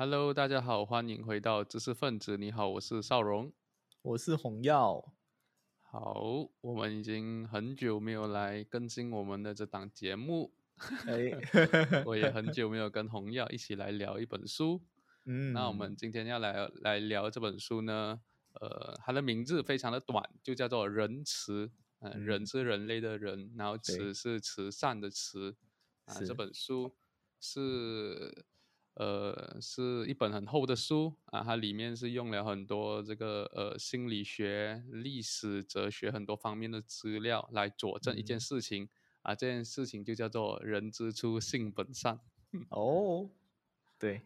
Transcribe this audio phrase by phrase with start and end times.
[0.00, 2.36] Hello，大家好，欢迎回到知识分子。
[2.36, 3.52] 你好，我是邵荣，
[4.02, 5.12] 我是红耀。
[5.80, 10.52] 好，我们已经很久没有来更新我们的这档节目，
[11.08, 11.32] 哎，
[12.06, 14.80] 我也很久没有跟红耀一起来聊一本书。
[15.24, 18.20] 嗯，那我们今天要来来聊这本书呢，
[18.60, 21.66] 呃，它的名字非常的短，就叫做《仁慈》。
[22.02, 25.56] 嗯，人是人类的仁，然后慈是慈善的慈。
[26.04, 26.94] 啊，这本书
[27.40, 28.44] 是
[28.98, 38.88] 呃是一本很厚的书啊，它里面是用了很多这个呃心理学、历史、哲学很多方面的资料来佐证一件事情
[39.22, 42.18] 啊，这件事情就叫做人之初性本善。
[42.70, 43.30] 哦，
[43.98, 44.22] 对，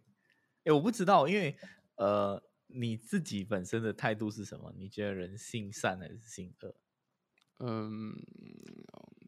[0.64, 1.56] 哎，我不知道，因为
[1.96, 4.72] 呃你自己本身的态度是什么？
[4.76, 6.74] 你觉得人性善还是性恶？
[7.58, 8.14] 嗯，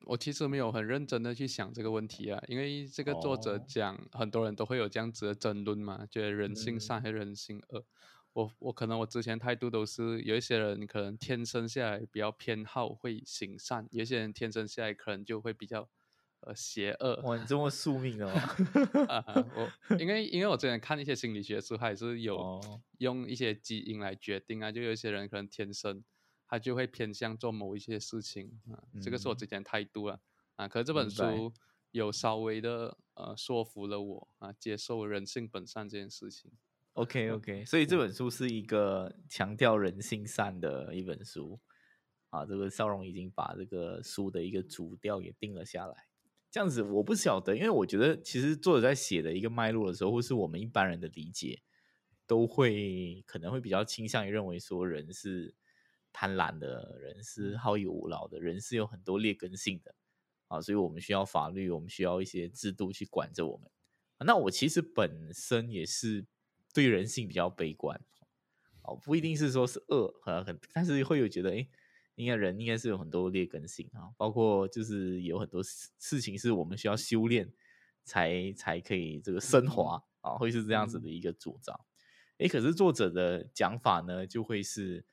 [0.06, 7.84] 我其实没有很认真的去想这个问题啊，因为这个作者讲，很多人都会有这样子的争论嘛，觉得人性善还是人性恶。
[8.32, 15.88] 我我可能我之前态度都是，有一些人可能天生下来比较偏好会行善，有些人天生下来可能就会比较
[16.41, 17.20] 呃邪恶。
[17.22, 18.33] 哇，你这么宿命的吗？
[19.55, 22.61] 我因为因为我之前看一些心理学书，还是有
[22.98, 26.02] 用一些基因来决定啊，就有一些人可能天生。
[26.55, 30.20] 他就会偏向做某一些事情啊，这个是我之前态度了
[30.55, 30.69] 啊。
[30.69, 31.52] 可是这本书
[31.91, 36.52] 有稍微的呃说服了我啊，接受人性本善这件事情。
[36.92, 41.58] OK OK，所以这本书是一个强调人性善的一本书
[42.30, 42.46] 啊。
[42.46, 46.06] 这个邵荣已经把这个书的一个主调也定了下来。
[46.52, 51.62] 这样子我不晓得，因为我觉得其实作者在写的一个脉络的时候，或是我们一般人的理解，
[52.28, 55.56] 都会可能会比较倾向于认为说人是。
[56.15, 59.93] 贪婪的人是好逸恶劳的人是有很多劣根性的
[60.47, 63.69] 啊，所以我们需要法律，我们需要一些制度去管着我们。
[64.20, 66.25] 那我其实本身也是
[66.73, 68.01] 对人性比较悲观
[68.83, 71.69] 哦，不一定是说是恶很，但是会有觉得，哎，
[72.15, 77.53] 应该人应该是有很多劣根性啊，包括就是有很多事事情是我们需要修炼
[78.05, 81.79] 才才可以这个升华啊，会是这样子的一个主张。
[82.39, 85.05] 哎，可是作者的讲法呢，就会是。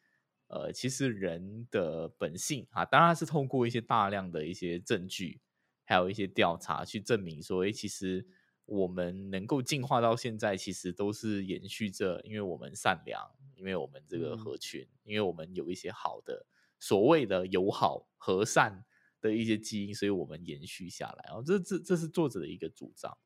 [0.51, 5.39] 呃，其实人的本性啊，当然是通过一些大量的一些证据，
[5.85, 8.27] 还有一些调查去证明说，哎，其实
[8.65, 16.45] 我们能够进化到现在，其实都是延续着，因为我们善良，因为我们这个合群，因为我们有一些好的
[16.81, 18.83] 所谓的友好和善
[19.21, 21.23] 的一些基因，所以我们延续下来。
[21.27, 23.17] 然后这这这是作者的一个主张。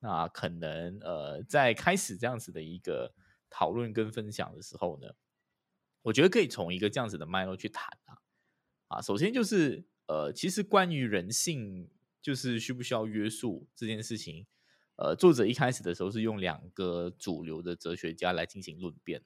[0.00, 3.14] 那可能呃，在开始这样子的一个
[3.48, 5.14] 讨论跟分享的时候呢。
[6.08, 8.16] 我觉得可以从一个这样子的脉络去谈啊，
[8.88, 11.90] 啊，首先就是呃，其实关于人性
[12.22, 14.46] 就是需不需要约束这件事情，
[14.96, 19.22] 呃，作者一开始的时候是用两个主流的哲学家来进行论辩。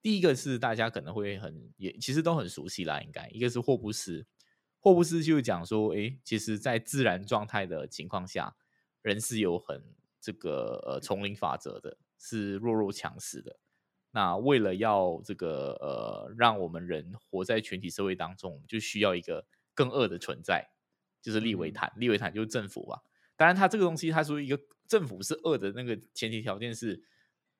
[0.00, 4.24] 第一个是大家可能会很也其实都很熟悉啦，应该一个是霍布斯，
[4.78, 8.54] 霍布斯就讲说，哎，其实在自然状态的情况下，
[9.02, 9.82] 人是有很
[10.20, 13.58] 这个呃丛林法则的，是弱肉强食的。
[14.18, 20.68] 那为了要这个呃，让我们人活在全体社会当中，就需要一个更恶的存在，
[21.22, 21.92] 就是利维坦。
[21.94, 23.00] 利维坦就是政府吧？
[23.36, 24.58] 当然，它这个东西，它说一个
[24.88, 27.00] 政府是恶的那个前提条件是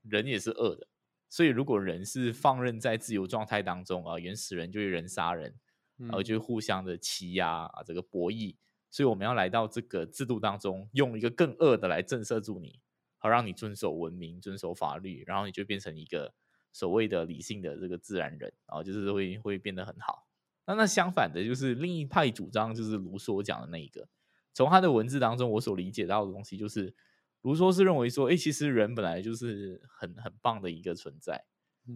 [0.02, 0.88] 人也是恶的。
[1.28, 5.54] 所以，如果人是放任在自由状态当中啊，原始人就是人杀人，
[5.97, 8.56] 然后就互相的欺压啊，这个博弈。
[8.91, 12.80] 所以，我们要来到这个制度当中，用一个更恶的来震慑住你。
[13.18, 16.34] 好，让你遵守文明、遵守法律，然后你就变成一个
[16.72, 20.26] 所谓的理性的这个自然人，然后就是会会变得很好。
[20.66, 24.08] 那那相反的，就是另一派主张，就是卢梭讲的那一个。
[24.52, 26.94] 从他的文字当中，我所理解到的东西，就是
[27.42, 31.44] 卢梭是认为说，哎，其实人本来就是很很棒的一个存在，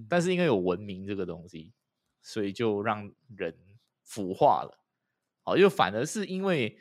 [0.08, 1.72] 但是因为有文明这个东西，
[2.22, 3.56] 所以就让人
[4.04, 4.78] 腐化了。
[5.42, 6.78] 好，又反而是因为。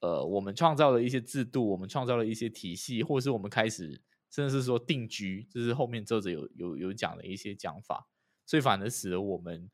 [0.00, 4.02] 呃，我们创造了一些制度，我们创造了一些体系，或者是我们开始，
[4.34, 8.08] 甚至是说定居，这是后面作者有有有讲的一些讲法，
[8.44, 9.70] 所以反而使得我们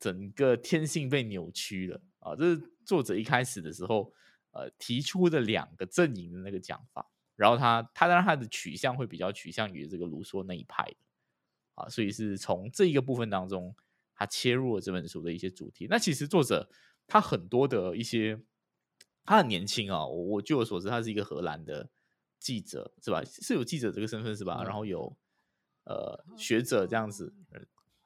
[0.00, 2.34] 整个天性被扭曲了啊！
[2.34, 4.12] 这是作者一开始的时候，
[4.50, 10.96] 呃，提出的两个阵营的那个讲法，然后他他当然他的取向会比较取向于这个卢梭那一派的
[11.76, 13.76] 啊，所以是从这一个部分当中，
[14.16, 15.86] 他切入了这本书的一些主题。
[15.88, 16.68] 那其实作者
[17.06, 18.42] 他很多的一些。
[19.26, 21.88] 他很年轻啊，我我据我所知，他是一个荷兰的
[22.44, 23.24] 记者，是吧？
[23.24, 24.62] 是有记者这个身份是吧？
[24.62, 25.16] 然后有
[25.84, 27.34] 呃学者这样子，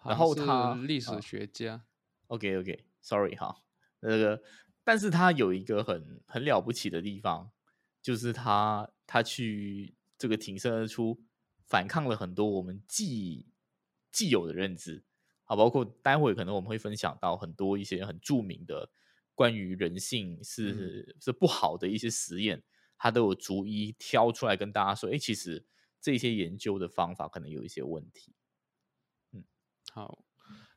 [0.05, 1.85] 然后他历史学家。
[2.29, 3.65] OK OK，Sorry 哈，
[3.99, 4.41] 那个，
[4.85, 7.51] 但是他有一个很很了不起的地方，
[8.01, 11.21] 就是他他去这个挺身而出
[11.67, 13.49] 反抗了很多我们既
[14.13, 15.03] 既有的认知
[15.47, 18.89] 啊，包括待会可能我们会分享到很多一些很著名的
[19.35, 22.63] 关于人性是是不好的一些实验，
[22.99, 25.65] 他都有逐一挑出来跟大家说，哎，其实
[26.01, 28.35] 这些研究的方法可能有一些问题。
[29.33, 29.45] 嗯，
[29.93, 30.25] 好。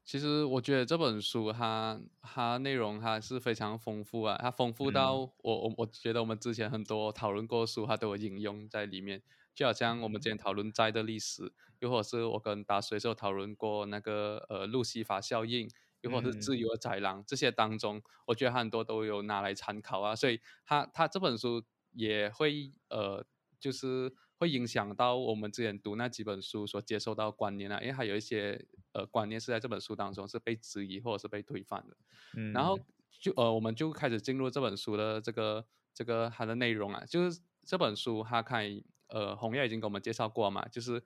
[0.03, 9.21] 其实我觉得这本书它它内容它是非常丰富啊，它丰富到我我我觉得我们之前很多讨论过书，它都有引用在里面。
[9.53, 15.69] 就好像我们之前讨论债的历史，又或者是我跟达水时候讨论过那个呃路西法效应，
[16.01, 20.15] 又或者是自由的宰狼这些当中，我觉得很多都有拿来参考啊。
[20.15, 23.25] 所以它它这本书也会呃
[23.59, 24.13] 就是。
[24.41, 28.59] 会影响到我们之前读那几本书所接受到观念啊，因为还有一些
[28.91, 31.95] 呃观念是在这本书当中是被质疑或者是被推翻的。
[32.35, 32.75] 嗯，然后
[33.19, 38.65] 就呃我们就开始进入这本书的这个这个它的内容啊，就是这本书它看
[39.09, 41.03] 呃红叶已经给我们介绍过嘛，就是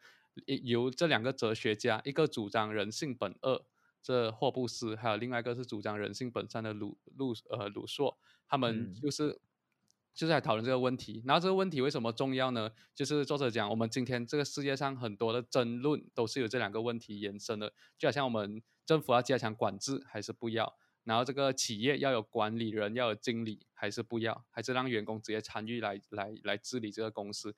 [0.63, 3.65] 由这两个哲学家，一个主张人性本恶，
[4.01, 8.17] 这霍布斯，还有另外一个是主张人性本善的鲁鲁呃鲁索，
[8.47, 9.41] 他们就是。
[10.15, 12.71] 就是在讨论这个问题，然后这个问题为什么重要呢？
[12.95, 27.53] 就是作者讲，我们今天这个世界上很多的争论都是由这两个问题延伸的，就好像我们政府要加强管制还是不要，然后这个企业要有管理人要有经理还是不要，还是让员工直接参与来来来治理这个公司，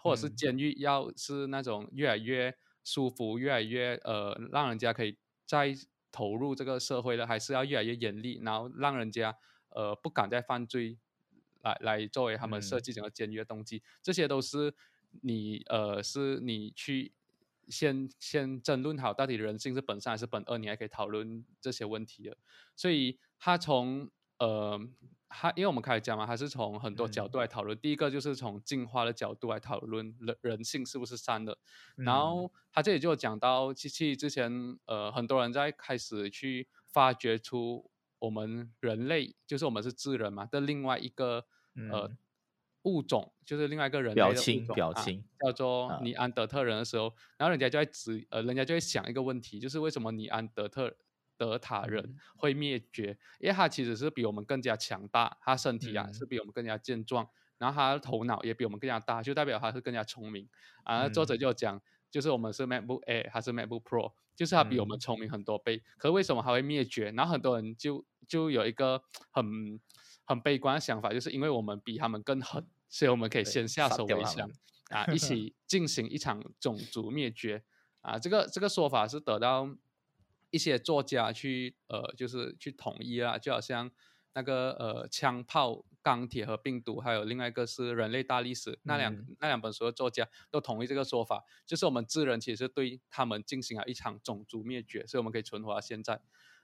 [0.00, 5.74] 或者是监狱要是那种越来越舒服，越来越呃让人家可以再
[6.12, 9.36] 投入这个社会的，还是要越来越严厉，然后让人家
[9.70, 10.98] 呃不敢再犯罪。
[11.62, 14.74] 来来作为他们设计整个监狱的动机，这些都是
[15.22, 17.12] 你呃是你去
[17.68, 22.36] 先先争论好到底人性是本善还是本恶，你还可以讨论这些问题的。
[22.76, 24.80] 所以他从呃
[25.28, 27.76] 他因为我们开始讲嘛，他是从很多角度来讨论。
[27.78, 31.58] 第一个就是从进化的角度来讨论人人性是不是善的。
[31.96, 41.46] 然后他这里就讲到，其实之前呃很多人在开始去发掘出我们人类就是我们是智人嘛的另外一个。
[41.92, 42.10] 呃，
[42.84, 50.96] 物种就是另外一个人表情，表情叫做尼安德特人的时候，然后人家就在指，呃，人家就会想一个问题，就是为什么尼安德特
[51.36, 53.18] 德塔人会灭绝？
[53.40, 57.28] 因为他其实是比我们更加强大，他身体啊是比我们更加健壮，
[57.58, 60.48] 然后他的头脑也比我们更加大，就代表他是更加聪明。
[60.84, 65.82] 啊，作者就讲，就是我们是 MacBook Air，还是 MacBook Pro，就是它比我们聪明很多倍。
[65.98, 67.10] 可是为什么还会灭绝？
[67.12, 69.80] 然后很多人就就有一个很。
[70.28, 74.50] 很悲观的想法，就是因为我们比他们更狠，所以我们可以先下手为强
[74.90, 77.62] 啊， 一起进行一场种族灭绝
[78.00, 78.18] 啊。
[78.18, 79.68] 这个这个说法是得到
[80.50, 83.88] 一些作家去呃，就是去统一啊，就好像
[84.34, 96.20] 那个呃枪炮、钢铁和病毒，还有另外一个是人类大历史那两那两本书的作家都同意这个说法，就是我们智人其实对他们进行了一场种族灭绝，所以我们可以存活到现在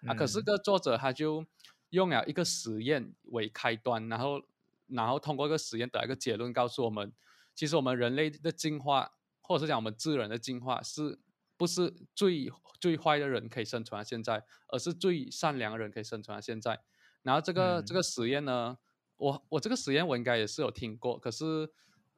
[0.06, 0.14] 啊。
[0.14, 1.44] 可是个作者他就。
[1.92, 4.40] 用了一个实验为开端，然后，
[4.86, 7.12] 然后通过一个实验得一个结论，告诉我们，
[7.54, 9.12] 其实我们人类的进化，
[9.42, 11.18] 或者是讲我们智人的进化，是
[11.58, 12.50] 不是最
[12.80, 16.80] 最坏的人可以生存到现在，而是最善良的人可以生存到现在。
[17.20, 18.78] 然后这个这个实验呢，
[19.22, 21.44] 我我这个实验我应该也是有听过，可是，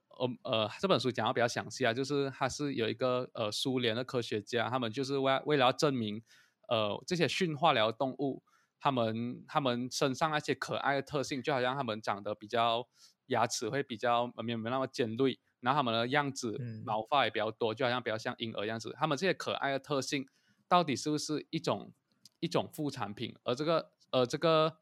[0.08, 6.22] 呃呃，这本书讲的比较详细啊，就是它是有一个呃苏联的科学家，他们就是为为了要证明，
[6.68, 8.42] 呃这些驯化疗动物。
[8.80, 12.86] 他们他们身上那些可爱的特性，就好像他们长得比较
[13.28, 18.94] 牙齿会比较没有没那么尖锐，然后他们的样子毛发也比较多，就好像比较像婴儿样子。
[18.98, 20.28] 他们这些可爱的特性
[20.68, 21.94] 到底是不是一种
[22.40, 23.34] 一种副产品？
[23.42, 24.76] 而这个呃这个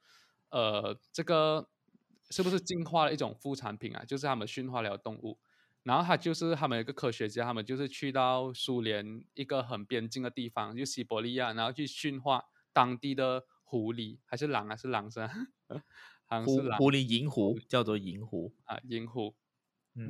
[0.48, 1.68] 呃这个
[2.32, 4.02] 是不是进化了一种副产品啊？
[4.04, 5.38] 就是他们驯化了动物，
[5.84, 13.44] 然后他就是他们一个科学家，他们就是去到苏联一个很边境的地方，就西伯利亚，然后去驯化当地的。
[13.64, 14.76] 狐狸还是狼啊？
[14.76, 15.32] 是狼是吧？
[16.28, 16.78] 好像是狼。
[16.78, 19.34] 狐狸银狐叫做银狐啊，银狐。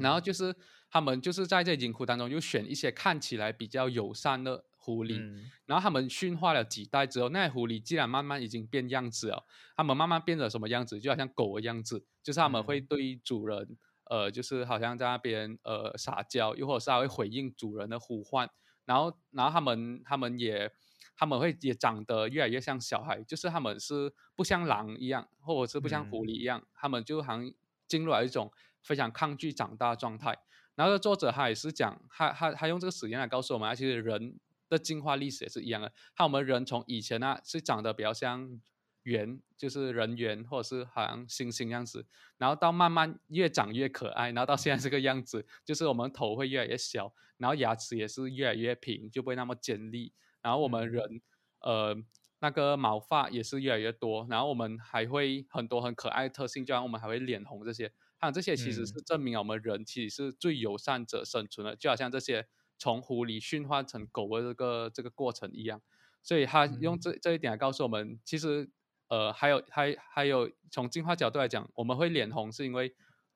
[0.01, 0.53] 然后就是
[0.91, 5.17] 他们就是在这银狐当中，又选一些看起来比较友善的狐狸。
[5.65, 9.47] 然后他们驯化了几代之后，那狐狸竟然慢慢已经变样子了，
[9.77, 11.01] 他们慢慢变成什么样子？
[11.01, 13.77] 就好像狗的样子，就是他们会对主人，
[14.11, 18.51] 呃，就是好像在那边呃撒娇，又或者是会回应主人的呼唤。
[18.85, 20.73] 然后，然后他们他们也。
[21.15, 27.53] 他们会也长得越来越像小孩，就是他们是不像狼一样，或者是不像狐狸一样，他们就好像
[27.87, 28.51] 进入了一种
[28.83, 30.37] 非常抗拒长大状态。
[30.75, 34.41] 然后作者他也是讲，他他他用这个实验来告诉我们，其实人
[34.73, 35.93] 的进化历史也是一样的。
[36.17, 38.61] 看我们人从以前啊是长得比较像
[39.05, 42.07] 猿，就是人猿，或者是好像猩猩样子，
[42.39, 51.21] 然后到慢慢越长越可爱，然后到现在这个样子，就是我们头会越来越小，然后牙齿也是越来越平，就不会那么尖利，然后我们人，
[51.61, 51.97] 呃，
[52.39, 62.47] 那个毛发也是越来越多，然后我们还会很多很可爱的特性，就像我们还会脸红这些，还有这些其实是证明我们人其实是最友善者生存的，就好像这些
[62.83, 65.81] 从狐狸驯化成狗的这个这个过程一样，
[66.23, 68.71] 所以他用这这一点来告诉我们，其实。
[69.09, 72.91] 呃，还有还还有，从进化角度来讲，我们会脸红是因为，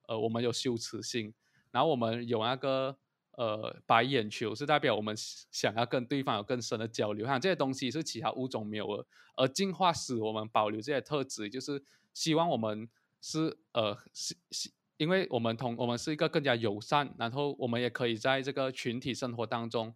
[0.08, 1.34] 呃，我们有羞耻心，
[1.70, 2.96] 然后我们有那个
[3.32, 5.14] 呃白眼球，是代表我们
[5.50, 7.26] 想要跟对方有更深的交流。
[7.26, 11.84] 像这些东西是其他物种没有的，而进化使我们保留这些特质，就是
[12.14, 12.88] 希望我们
[13.20, 19.94] 是呃是是，因为我们同我们是一个更加友善，然后我们也可以在这个群体生活当中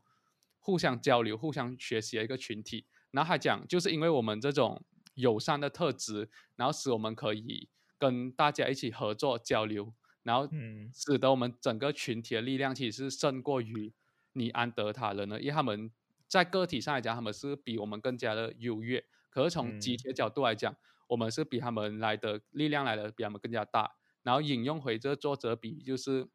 [0.59, 2.87] 互相交流、互相学习的一个群体。
[3.11, 4.83] 然后还讲，就是因为我们这种。
[5.15, 9.93] 友善的特质，然后使我们可以跟大家一起合作交流，
[10.23, 10.49] 然后
[10.95, 13.93] 使得我们整个群体的力量其实是胜过于
[14.33, 15.91] 尼安德塔人的，因为他们
[16.27, 19.05] 在个体上来讲，他们是比我们更加的优越。
[19.29, 20.75] 可是从集体角度来讲，
[21.09, 23.97] 我们是比他们来的力量来的比他们更加大。
[24.23, 26.29] 然后引用回这作者比，就是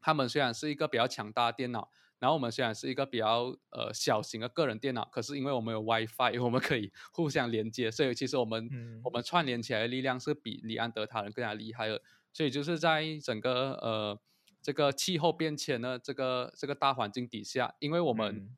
[0.00, 1.90] 他们虽然是一个比较强大的电脑。
[2.18, 8.70] 然后我们虽然是一个比较呃小型的个人电脑，可是因为我们有 WiFi，我们可以 互相连接，所以其实我们
[9.02, 12.00] 我们串联起来的力量是比里安德塔人更加厉害的。
[12.32, 14.16] 所以就是在整个呃
[14.60, 18.48] 这个气候变迁的这个这个大环境底下，因为我们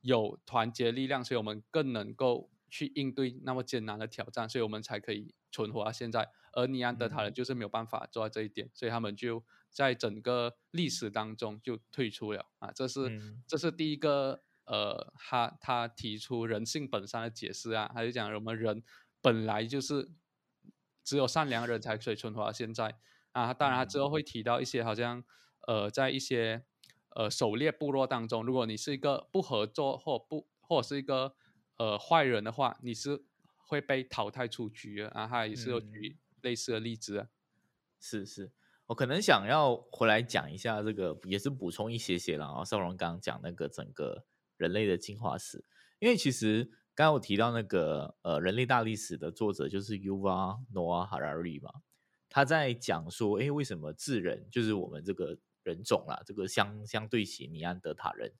[0.00, 6.28] 有团结力量，所以我们更能够去应对那么艰难的挑战，所以我们才可以存活到现在。
[6.52, 9.44] 而尼安德塔人就是没有办法做到这一点，所以他们就。
[9.74, 18.82] 在整个历史当中就退出了啊，这是这是第一个呃，他他提出人性本善的解释啊，他就讲我们人
[19.22, 20.10] 本来就是
[21.02, 22.98] 只有善良人才可以存活到现在
[23.30, 23.54] 啊。
[23.54, 25.24] 当然他之后会提到一些好像
[25.66, 26.66] 呃，在一些
[27.16, 31.34] 呃狩猎部落当中，如果你是一个不合作或不或者是一个
[31.78, 33.24] 呃坏人的话，你是
[33.56, 35.26] 会被淘汰出局的啊。
[35.26, 37.28] 他也是有举类似的例子啊，
[37.98, 38.52] 是是。
[38.86, 42.64] 我可能想要回来讲一下这个，也是补充一些些了啊。
[42.64, 44.26] 邵荣刚刚讲那个整个
[44.58, 45.64] 人类的进化史，
[45.98, 51.80] 因为其实刚刚我提到那个呃人类大历史的作者就是 Yuval Noah Harari 嘛，
[52.28, 58.34] 他在讲说，哎，为什么智人就是我们这个人种啦，这个相相对起尼安德塔人，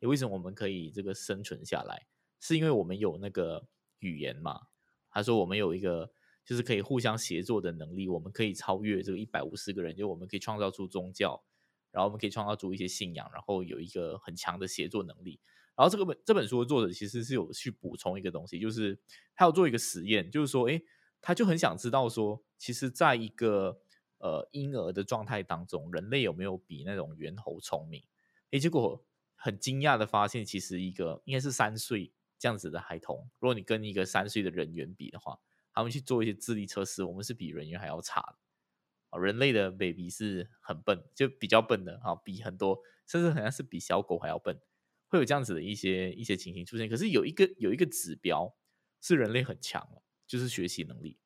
[0.00, 2.06] 为什么我们可以这个生存下来，
[2.38, 3.66] 是因为我们有那个
[3.98, 4.68] 语言嘛？
[5.10, 6.12] 他说我们有一个。
[6.46, 11.42] 就是可以互相协作的能力，我们可以超越这个一百五十个人，就我们可以创造出宗教，
[11.90, 15.40] 然后我们可以创造出一些信仰，然后有一个很强的协作能力。
[15.74, 18.96] 然后这个本这本书的作者其实是有去补充一个东西，就是
[19.34, 20.80] 他要做一个实验，就是说，哎，
[21.20, 23.80] 他就很想知道说，其实在一个
[24.18, 28.04] 呃婴儿的状态当中，人类有没有比那种猿猴聪明？
[28.52, 35.40] 哎，结果很惊讶的发现，其实一个应该是三岁这样子的孩童，如果你跟一个三岁的人猿比的话。
[35.76, 39.18] 他们去做一些智力测试，我们是比人猿还要差的。
[39.20, 44.58] 人类的 baby 是很笨，就比较笨的啊，比很多，甚至好像是比小狗还要笨，
[45.06, 46.88] 会有这样子的一些一些情形出现。
[46.88, 48.56] 可是有一个有一个指标
[49.00, 49.86] 是人类很强
[50.26, 51.18] 就是学习能力。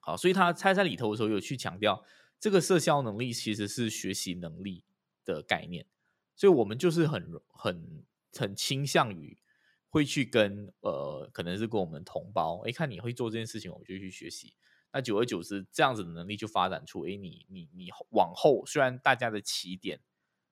[0.00, 2.04] 好，所以他猜在里头的时候有去强调，
[2.40, 4.84] 这个社交能力其实是学习能力
[5.24, 5.86] 的概念。
[6.36, 9.38] 所以我们就是很很很倾向于。
[9.88, 14.54] 会去跟呃，可能是跟我们同胞，哎，看你会做这件事情，我们就去学习。
[14.92, 20.00] 那久而久之，这样子的能力就发展出，哎，你你你往后虽然大家的起点，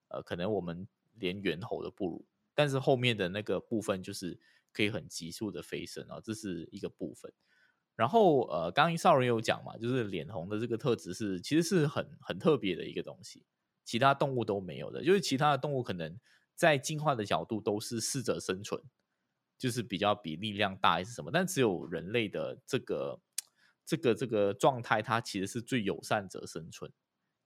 [0.08, 4.38] 呃，可能我们连猿猴都不如，但是后面的那个部分就是
[4.72, 7.32] 可以很急速的飞升啊，这是一个部分。
[7.94, 13.46] 然后呃，刚刚少人有讲嘛，就是脸红的这个特质是其实是很很特别的一个东西，
[13.84, 16.20] 其他动物都没有的，就是其他的动物可能
[16.54, 18.82] 在进化的角度都是适者生存。
[19.58, 21.30] 就是比较比力量大还是什么？
[21.32, 23.20] 但只有人类的这个
[23.84, 26.92] 这个这个状态，它其实是最友善者生存，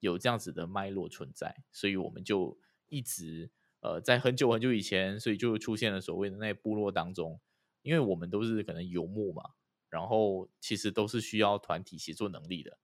[0.01, 3.51] 有这样子的脉络存在，所以我们就一直
[3.81, 7.41] 呃在很久很久以前，所以就出现了所谓的那部落当中，
[7.83, 9.43] 因为我们都是可能游牧嘛，
[9.89, 12.79] 然后其实都是需要团体协作能力的，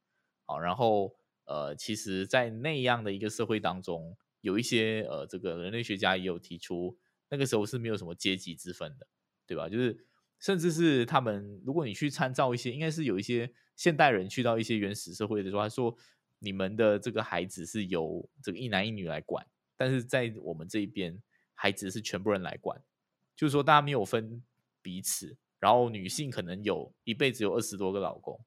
[0.44, 1.16] 好，然后
[1.46, 9.06] 呃，其实，在那样的一个社会当中，有一些呃这个人类学家也有提出，那个时候是没有什么阶级之分的。
[9.46, 9.68] 对吧？
[9.68, 10.06] 就是，
[10.38, 15.96] 甚至是他们，如果你去参照一些，应该是有一些现代人去到一些原始社会的时候，他说，
[16.38, 21.22] 你们的这个孩子是由这个一男一女来管，但是在我们这一边，
[21.54, 22.82] 孩子是全部人来管，
[23.34, 24.42] 就是说大家没有分
[24.82, 28.38] 彼此，然后女性可能有一辈子有二十多个老公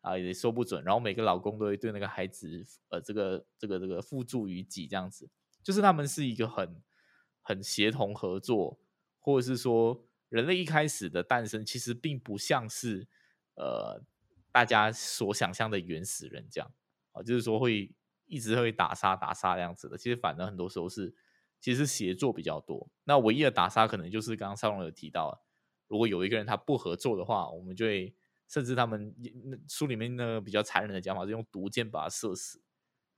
[0.00, 0.82] 啊，也说不准。
[0.82, 5.28] 然后每个老公都会对那个孩子，呃，这个这个这个付诸于己，这样子，
[5.62, 6.82] 就是他们是一个很
[7.42, 8.80] 很协同合作，
[9.20, 13.06] 或者是说人类一开始的诞生其实并不像是
[13.56, 14.02] 呃
[14.50, 16.72] 大家所想象的原始人这样
[17.12, 17.94] 啊，就是说会
[18.24, 19.98] 一直会打杀打杀这样子的。
[19.98, 21.14] 其实反而很多时候是
[21.60, 22.88] 其实协作比较多。
[23.04, 25.42] 那唯一的打杀可能就是刚刚少龙有提到。
[25.88, 28.14] 如果有一个人他不合作的话，我们就会
[28.46, 32.62] 甚至他们那书里面那个比较残忍的讲法是用毒箭把他射死，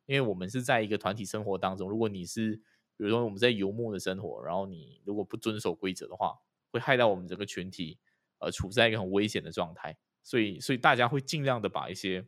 [0.07, 2.57] 因为我们是在一个团体生活当中，如果你是
[2.97, 6.39] 比如说我们在游牧的生活，然后你如果不遵守规则的话，
[6.73, 8.01] 会害到我们整个群体，
[8.39, 12.27] 呃，处在一个很危险的状态，所以所以大家会尽量的把一些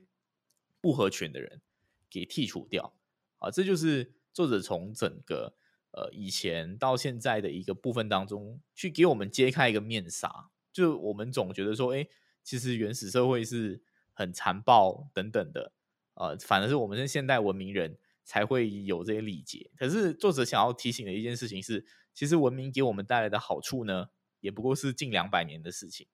[0.81, 1.61] 不合群的人
[2.09, 2.95] 给剔除掉，
[3.39, 5.57] 啊，这就是作者从整个。
[5.97, 12.09] 呃，以前到现在的一个部分当中，去给我们揭开一个面纱，就我们总觉得说，哎，
[12.43, 13.81] 其实原始社会是
[14.13, 15.73] 很残暴等等的，
[16.15, 19.71] 呃，反而是我们是现代文明人才会有这些礼节。
[19.77, 24.09] 可是作者想要提醒的一件事情是，其实文明给我们带来的好处呢，
[24.45, 26.07] 也不过是近两百年的事情，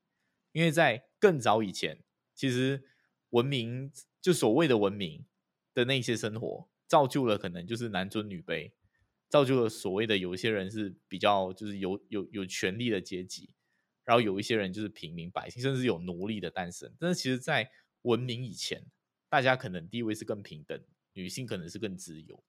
[0.52, 2.00] 因为在更早以前，
[2.32, 2.84] 其实
[3.30, 5.26] 文明就所谓的文明
[5.74, 8.70] 的那些生活，造就了可能就是男尊女卑。
[9.28, 13.50] 造就了所谓的有一些人是比较就是有有有权力的阶级，
[14.04, 16.92] 然后有一些人就是平民百姓，甚至有奴隶的诞生。
[17.00, 17.68] 但是其实，在
[18.02, 18.86] 文明以前，
[19.28, 20.80] 大家可能地位是更平等，
[21.14, 22.42] 女性可能是更自由的。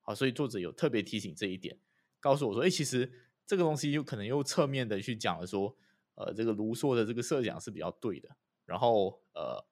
[0.00, 1.76] 好，所以作者有特别提醒这一点，
[2.20, 3.12] 告诉我说：，哎，其实
[3.46, 5.76] 这个东西有可能又侧面的去讲了说，
[6.14, 8.28] 呃，这个卢梭的这个设想是比较对的。
[8.64, 9.64] 然后，呃，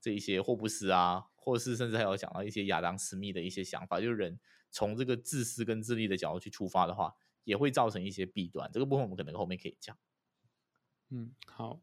[0.00, 4.38] 这一些霍布斯啊，或是甚至还有讲到一些亚当斯密的一些想法，就是人。
[4.72, 7.12] 从这个自私跟自利的角度去出发的话，
[7.42, 8.70] 也会造成一些弊端。
[8.72, 9.98] 这个部分我们可能后面可以讲。
[11.08, 11.80] 嗯，好，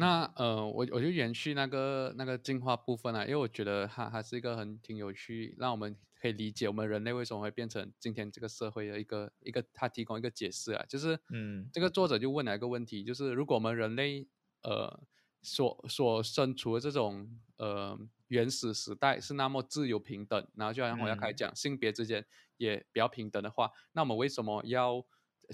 [0.00, 14.26] 那呃，我我就延续那个那个进化部分啊，因为我觉得它还是一个很挺有趣，让我们可以理解我们人类为什么会变成今天这个社会的一个一个，它提供一个解释啊，就是嗯，这个作者就问了一个问题，就是如果我们人类
[14.62, 15.00] 呃
[15.42, 17.98] 所所身处的这种呃。
[18.30, 22.24] 原始时代是那么自由平等，然后就好像我要开始讲性别之间
[22.58, 25.04] 也比较平等的话，那我们为什么要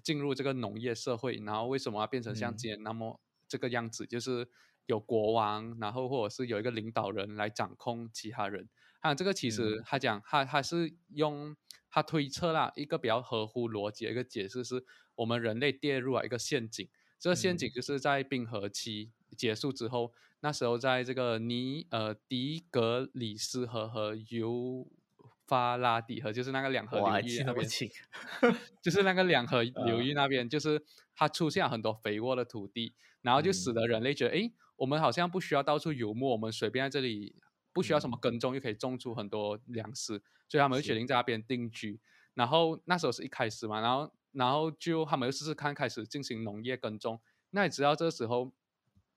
[0.05, 1.37] 进入这个农业社会？
[1.37, 4.07] 然后为什么要变成像今天那么这个样子？
[4.07, 4.49] 就是
[4.87, 8.69] 有国王，然后或者是有一个领导人来掌控其他人。
[9.01, 11.57] 还有这个其实他讲他他是用
[11.91, 16.89] 他推测啦一个比较合乎逻辑的一个解释，是我们人类跌入了一个陷阱。
[17.19, 20.13] 这个陷阱就是在冰河期结束之后。
[20.41, 24.87] 那时候在这个尼呃迪格里斯河和尤
[25.47, 27.67] 法拉底河，就是那个两河流域那边，
[28.83, 32.95] 就是那个两河流 域那边，就是它出现了很多肥沃的土地，
[33.27, 37.35] 然后就使得人类觉得，哎，我们好像不需要到处游牧，我们随便在这里
[37.73, 42.01] 不需要什么耕种，又可以种出很多粮食，所以他们就决定在那边定居。
[42.35, 47.21] 然后那时候是一开始嘛，然后然后就他们又试试看开始进行农业耕种。
[47.51, 48.53] 那你知道这个时候？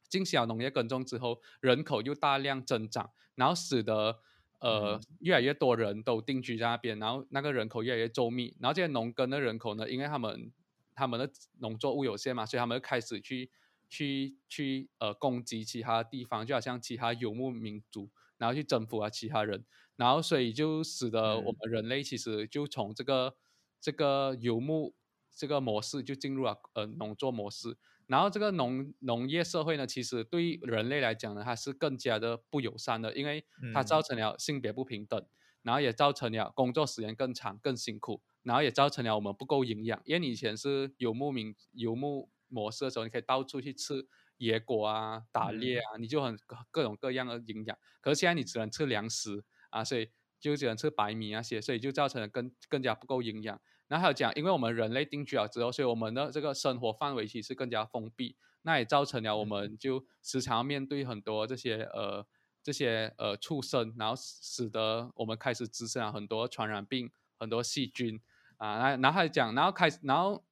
[0.09, 4.17] 进行了农业耕种之后，人口又大量增长，然后使得
[4.59, 10.51] 呃越来越多人都定居在那边，然后那个人口越来越周密，然后这些农耕的人口呢，因为他们
[10.95, 13.51] 他们的农作物有限嘛，所以他们开始去
[13.89, 23.35] 去去呃攻击其他地方，就好像其他游牧民族，然后去征服啊其他人，然后所以就使得我们人类其实就从这个
[23.81, 24.93] 这个游牧
[25.35, 27.77] 这个模式就进入了呃农作模式。
[28.07, 35.23] 然后这个农农业社会呢，其实对于人类来讲呢，它是更加的不友善的，因为它造成了性别不平等，
[35.61, 40.01] 然后也造成了工作时间更长、更辛苦，然后也造成了我们不够营养。
[40.05, 44.05] 因为你以前是游牧民游牧模式的时候，你可以到处去吃
[44.37, 46.37] 野果啊、打猎啊，你就很
[46.71, 47.77] 各种各样的营养。
[48.01, 50.09] 可是现在你只能吃粮食啊，所以
[50.39, 53.59] 就只能吃白米那些，所以就造成了更更加不够营养。
[53.87, 62.25] 然后还有讲，因为我们人类定居了之后，所以我们的这个生活范围其实更加封闭，那也造成了我们就时常面对很多这些呃
[62.61, 68.21] 这些呃畜生，然后使得我们开始滋生了很多传染病、很多细菌
[68.57, 68.95] 啊。
[68.97, 70.45] 然后还讲，然后开始，然后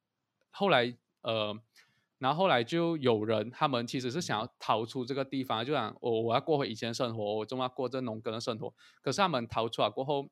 [0.49, 1.55] 后来呃，
[2.19, 8.73] 然后后来就有人他们其实是想要逃出这个地方，就想我我要过回以前生活，我总要过这农耕的生活。
[9.01, 10.29] 可是他们逃出来过后。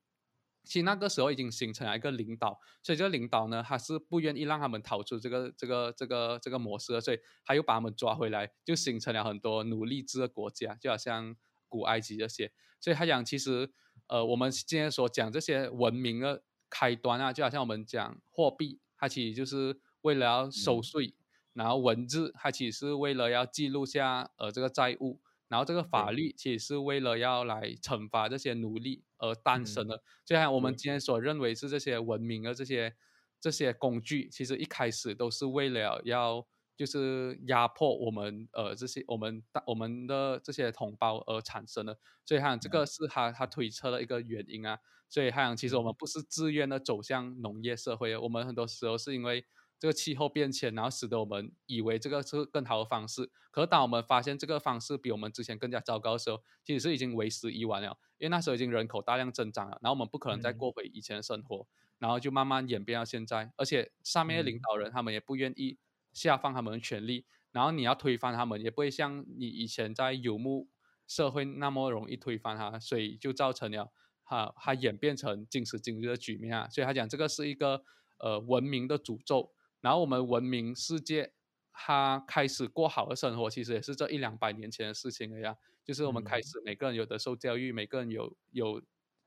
[0.67, 11.35] 其实那个时候已经形成了一个领导，所以这个领导呢，他是不愿意让他们逃出这个这个这个这个模式，所以他又把他们抓回来，就形成了很多奴隶制的国家，就好像
[11.69, 12.51] 古埃及这些。
[12.79, 13.71] 所以他讲，其实
[14.07, 21.13] 呃，我们今天所讲这些文明的开端啊，就好像我们讲货币，它其实就是为了要收税，
[21.55, 30.03] 然后文字它其实是为了要记录下呃这个债务，然后这个法律其实是为了要来惩罚这些奴隶而诞生的。
[30.25, 32.93] 就像我们今天所认为是这些文明的这些
[33.39, 41.97] 这些工具，其实一开始都是为了要就是压迫我们呃这些我们我们的这些同胞而产生的。
[42.25, 44.77] 所以哈，这个是他他推测的一个原因啊。
[45.07, 49.45] 所以哈，其实我们不是自愿的走向农业社会，我们很多时候是因为。
[49.85, 53.29] 这个气候变迁，然后使得我们以为这个是更好的方式。
[53.51, 57.95] 可是当我们发现这个方式比我们之前更加糟糕的时候，其实是已经为时已晚了。
[58.17, 61.67] 因为那时候已经人口大量增长了，然后我们不可能再过回以前的生活，
[61.99, 63.53] 然后就慢慢演变到现在。
[63.57, 65.77] 而且上面的领导人他们也不愿意
[66.11, 70.67] 下放他们的权利，然后你要推翻他们，也不会像你以前在游牧
[71.05, 73.91] 社会那么容易推翻他，所以就造成了
[74.23, 76.67] 哈，它演变成今时今日的局面啊。
[76.67, 77.83] 所以他讲这个是一个
[78.17, 79.51] 呃文明的诅咒。
[79.85, 81.31] 然后我们文明世界，
[81.71, 85.55] 它开始过好的生活，其实也是这一两百年前的事情了呀。
[85.83, 88.81] 就是我们开始每个人有的受教育，每个人有有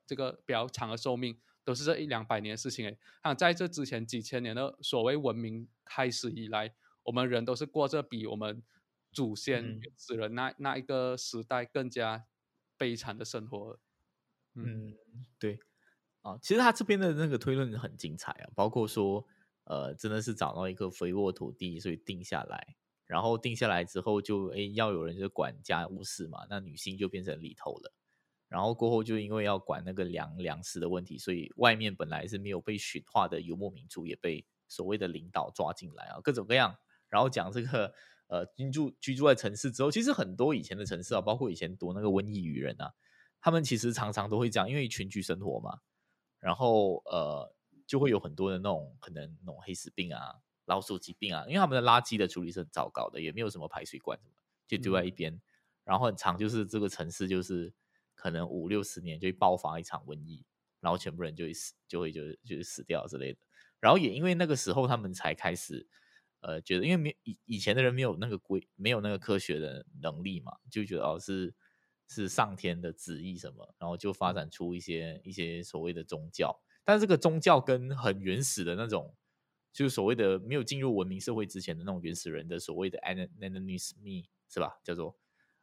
[0.05, 2.99] 这个比较长的寿命，都是这一两百年的事情诶。
[3.23, 8.61] 那在这之前几千年的所谓文明开始以来，我们人都是过着比我们
[9.13, 12.25] 祖先原始人那那一个时代更加
[12.77, 13.79] 悲惨的生活。
[14.55, 14.97] 嗯，
[15.39, 15.61] 对。
[16.23, 19.25] 啊，其实他这边的那个推论很精彩啊，包括说。
[19.69, 22.75] 呃，真的是找到一个肥沃土地，所以定下来。
[23.07, 27.93] 然后定下来之后，就哎要有人就管家务事嘛，那女性就变成里头了。
[28.49, 36.75] 然后过后就因为要管那个粮粮食的问题，所以外面本来是没有被驯化的游牧民族也被所谓的领导抓进来啊，各种各样。
[37.11, 37.93] 然后讲这个
[38.29, 42.95] 呃居住居住在城市之后，其实很多以前的城市啊，包括以前读那个瘟疫语人啊，
[43.39, 45.81] 他们其实常常都会讲，因为群居生活嘛，
[46.41, 47.55] 然后呃。
[47.89, 50.35] 就会有很多的那种可能那种黑死病啊、
[50.67, 54.35] 老鼠疾病啊，因为他们的垃圾的处理是很糟糕的，也没有什么排水管什么，
[54.67, 55.41] 就丢在一边。
[55.85, 57.73] 然后很长，就是这个城市就是
[58.15, 60.45] 可能五六十年就会爆发一场瘟疫，
[60.81, 63.39] 然后全部人就会死，就会就就是死掉之类的。
[63.81, 65.89] 然后也因为那个时候他们才开始
[66.41, 71.55] 呃觉得，因为没以以前的人没有那个规，没有那个科学的能力嘛，就觉得哦是
[72.07, 76.61] 是上天的旨意什么，然后就发展出一些一些所谓的宗教。
[76.89, 79.15] 但这个宗教跟很原始的那种，
[79.75, 84.81] 就是所谓的没有进入文明社会之前的那种原始人的所谓的 animism 是吧？
[84.83, 85.15] 叫做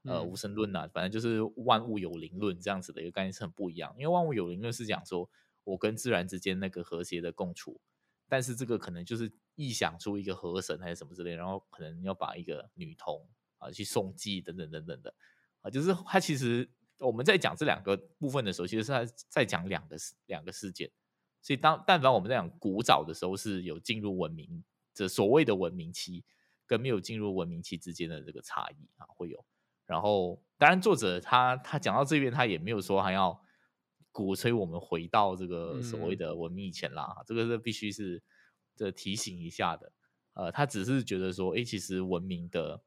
[0.04, 3.92] 呃无神论呐，反正就是万物有灵论这样子的一个概念是很不一样。
[3.98, 5.28] 因为万物有灵论是讲说
[5.64, 7.82] 我跟自然之间那个和谐的共处，
[8.30, 15.12] 但是这个可能就是臆想出一个河神还是什么之类，然后可能要把一个女童啊去送祭等等等等的
[15.62, 20.92] 啊，就是他其实我们在讲这两个部分的时候，其实是在在讲两个两个事件。
[21.46, 24.64] 所以，当但凡我们在讲古早的时候，是有进入文明
[24.96, 26.24] 这所谓的文明期，
[26.66, 29.46] 跟没有进入文明期之间的这个差异啊，会有。
[29.86, 33.40] 然后，当然，作者他他讲到这边，他也没有说还要
[34.12, 38.24] 鼓吹我们回到这个所谓的文明以前啦，这个是必须是
[38.76, 39.92] 这提醒一下的。
[40.34, 42.82] 呃，他只是觉得说，哎，其实文明的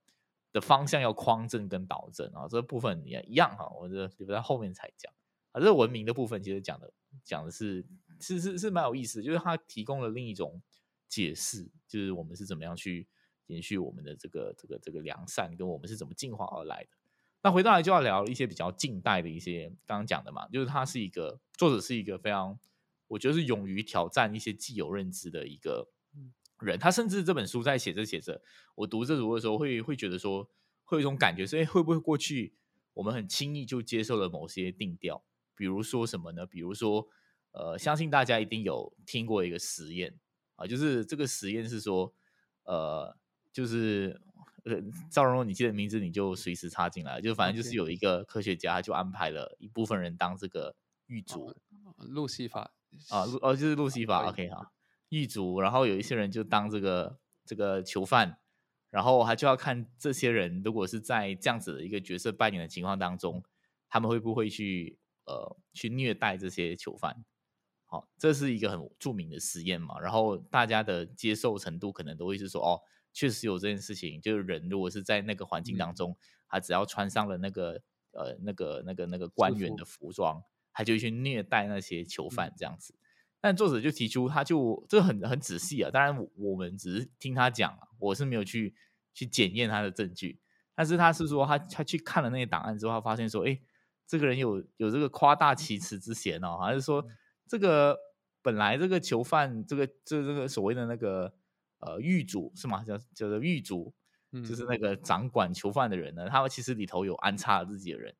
[0.50, 5.12] 的方向要匡正跟导正啊，这部分也一样哈，我这留在后面才讲
[5.52, 5.60] 啊。
[5.60, 6.92] 这个文明的部分，其实讲的
[7.22, 7.86] 讲的是。
[8.20, 10.60] 是是是蛮有意思，就是他提供了另一种
[11.08, 13.06] 解释，就是我们是怎么样去
[13.46, 16.90] 延续我们的这个这个这个良善，跟我们是怎么进化而来的。
[17.42, 22.58] 那回到来就要聊一些比较近代的一些刚刚讲的嘛，就是他是一个作者，是一个非常
[23.06, 25.88] 我觉得是勇于挑战一些既有认知的一个
[26.60, 26.78] 人。
[26.78, 28.42] 他甚至这本书在写着写着，
[28.74, 30.50] 我读这读的时候会会觉得说，
[30.84, 32.54] 会有一种感觉是，哎，会不会过去
[32.94, 35.22] 我们很轻易就接受了某些定调？
[35.54, 36.44] 比如说什么呢？
[36.44, 37.08] 比如说。
[37.52, 40.14] 呃，相信大家一定有听过一个实验
[40.56, 42.12] 啊，就是这个实验是说，
[42.64, 43.16] 呃，
[43.52, 44.20] 就是
[44.64, 44.76] 呃，
[45.10, 51.54] 赵荣荣，你记得名字你就随时插进来，就反正就是有一个科学家就安排了一部分人当这个狱卒，
[51.96, 52.72] 路西法
[53.08, 54.70] 啊，路哦就是路西法，OK 哈，
[55.08, 58.38] 狱卒，然后有一些人就当这个这个囚犯，
[58.90, 63.42] 然后还就要看这些人如果是在这样子的一个角色扮演的情况当中，
[63.88, 67.24] 他们会不会去呃去虐待这些囚犯。
[67.90, 72.82] 好，这是一个很著名的实验嘛，然后大家的接受程度可能都会是说，哦，
[73.14, 76.14] 确实有这件事情，就是人如果是在那个环境当中，
[76.50, 80.42] 他只要穿上了那个呃那个那个那个官员的服装，
[80.74, 82.94] 他就去虐待那些囚犯这样子。
[83.40, 88.74] 但作者就提出，他就这很很仔细啊，当然我们只是听他讲，我是没有去
[89.14, 90.38] 去检验他的证据，
[90.74, 93.58] 但是他是说他他去看了那些档案之后，他发现说，哎，
[94.06, 97.02] 这个人有有这个夸大其词之嫌哦，还是说。
[97.48, 97.98] 这个
[98.42, 101.34] 本来这个囚犯，这个这这个所谓的那个
[101.78, 102.84] 呃狱主是吗？
[102.84, 103.92] 叫叫做狱卒，
[104.32, 108.14] 就是那个掌管囚犯的人呢，他们其实里头有安插了自己的人，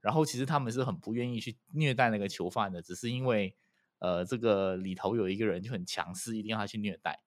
[0.00, 3.56] 然后其实他们是很不愿意去虐待那个囚犯的，只是因为
[3.98, 7.22] 呃这个里头有一个人就很强势，一定要他去虐待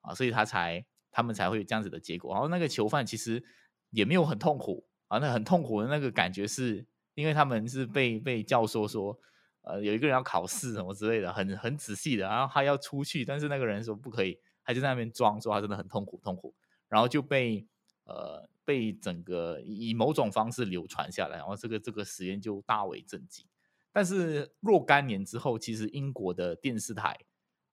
[0.00, 2.32] 啊，所以他才他们才会有这样子的结果。
[2.32, 3.44] 然后那个囚犯其实
[3.90, 9.18] 也没有很痛苦啊，那很痛苦的那个感觉是因为他们是被被教唆说。
[9.62, 16.54] 呃，有一个人要考试什么之类的，很很仔细的，然后他要出去，但是那个人说不可以，他就在那边装，说他真的很痛苦，痛苦，
[16.88, 17.66] 然后就被
[18.04, 23.46] 呃被整个以某种方式流传下来，然后这个这个实验就大为震惊。
[23.92, 27.16] 但是若干年之后，其实英国的电视台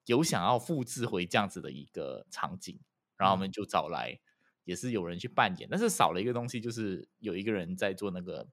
[0.06, 2.80] 有想要复制回这样子的一个场景，
[3.18, 4.20] 然后我们就找来，
[4.64, 8.48] 也是有人去扮演，但是少了一个东西，就是有一个人在做那个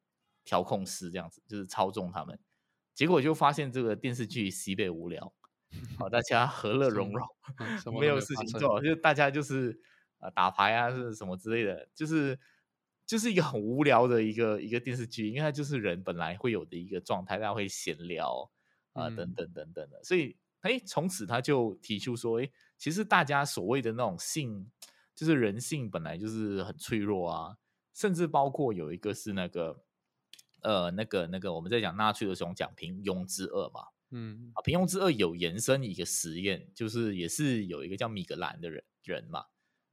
[0.44, 2.38] 调控师，这样子就是操纵他们。
[2.96, 5.30] 结果就发现这个电视剧西北无聊，
[5.98, 9.78] 好，大家和乐融融，没有事情做，就大家就是
[10.18, 12.40] 啊打牌啊是什么之类的，就是
[13.04, 18.50] 就是一个很无聊的一个一个电视剧，因为它就是人本来会有的一个状态，大家会闲聊
[18.94, 24.70] 啊等等等等的，所以哎从此他就提出说，哎，其实大家所谓的那种性，
[25.14, 27.58] 就是人性本来就是很脆弱啊，
[27.92, 29.82] 甚至包括有一个是那个。
[30.66, 39.44] 呃，那个那个，我们在讲纳粹的时候讲平庸之恶嘛，嗯，啊，平庸之恶有延伸一个实验，就是也是有一个叫米格兰的人人嘛，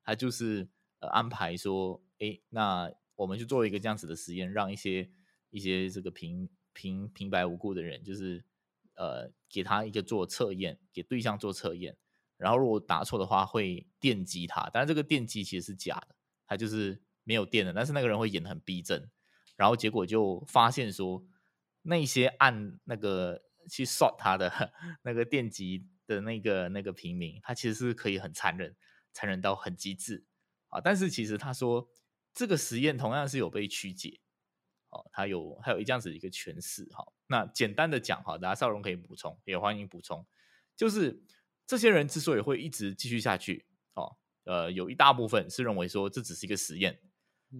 [0.03, 5.07] 他就是呃安排说，哎，那我们就做一个这样子的实验，让一些
[5.51, 8.43] 一些这个平平平白无故的人，就是
[8.95, 11.95] 呃给他一个做测验，给对象做测验，
[12.35, 16.15] 然后如果答错的话会电击他，但是这个电击其实是假的，
[16.47, 19.11] 他就是没有电的，但是那个人会演的很逼真。
[19.63, 21.25] 然后结果就发现说，
[21.83, 24.51] 那些按那个去 shot 他的
[25.03, 28.75] 那个电极的那个那个平民，他其实是可以很残忍，
[29.13, 30.25] 残忍到很极致
[30.67, 30.81] 啊！
[30.81, 31.89] 但是其实他说
[32.33, 34.19] 这个实验同样是有被曲解，
[34.89, 37.13] 哦，他有还有一这样子一个诠释哈。
[37.27, 40.27] 那简单的讲哈，大家少荣可以补充，也欢迎补充，
[40.75, 41.23] 就是
[41.65, 46.99] 这些人之所以会一直继续下去，哦，呃，有一大部分是认为说这只是一个实验，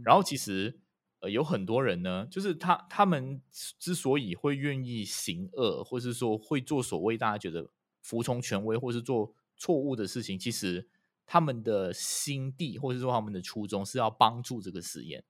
[0.04, 0.82] 然后其实。
[1.24, 3.42] 呃，有很多人呢，就是他他们
[3.80, 10.90] 之所以会愿意行恶，或是说会做所谓大家觉得服从权威，或是做错误的事情，其实
[11.26, 15.24] 他们的心地，或者说他们的初衷是要帮助这个实验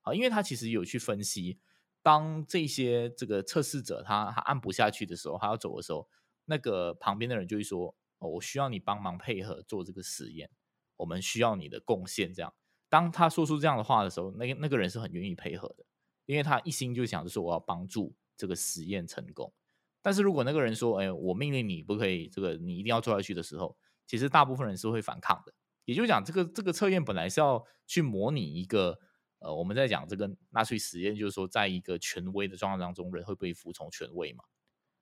[0.00, 1.58] 啊，因为他其实有去分析，
[2.02, 6.08] 当这些这个测试者他他按不下去的时候，他要走的时候，
[6.46, 10.50] 那个旁边的人就会说：“哦，我需要你帮忙配合做这个实验，
[10.96, 12.54] 我们需要你的贡献。”这样。
[12.94, 15.84] 当他说出这样的话的时候，那个那个人是很愿意配合的，
[16.26, 19.52] 因为他一心就想着说我要帮助这个实验成功。
[20.00, 23.76] 但是如果那个人说，哎，我命令你不可以，这个你一定要做下去的时候，
[24.06, 25.52] 其实大部分人是会反抗的。
[25.86, 28.96] 也就是讲，这个这个测验本来是要去模拟一个，
[29.40, 34.44] 呃，我们在讲这个纳粹实验，就是说在一个权威的状况当中，人会不会服从权威嘛？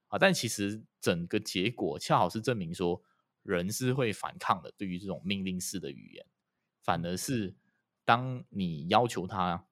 [0.08, 3.02] 啊，但其实整个结果恰好是证明说，
[3.42, 6.24] 人是会反抗的，对于这种命令式的语言，
[6.80, 7.54] 反而是。
[8.04, 9.64] 当你要求他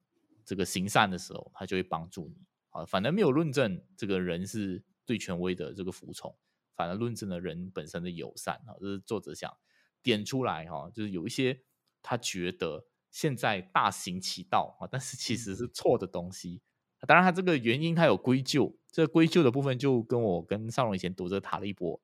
[0.45, 2.35] 这个行善的时候，他就会帮助你
[2.69, 2.85] 啊。
[2.85, 6.35] 反而没有论证这个人是对权威的这个服从，
[6.75, 8.75] 反而论证了人本身的友善啊。
[8.79, 9.51] 这是作者想
[10.01, 11.61] 点出来哈，就是有一些
[12.01, 16.61] 他觉得现在大行其道啊，但是其实是错的东西。
[17.07, 21.99] 当然，他这个原因他有归咎，这归咎的部分就跟我跟尚荣以前读这塔利波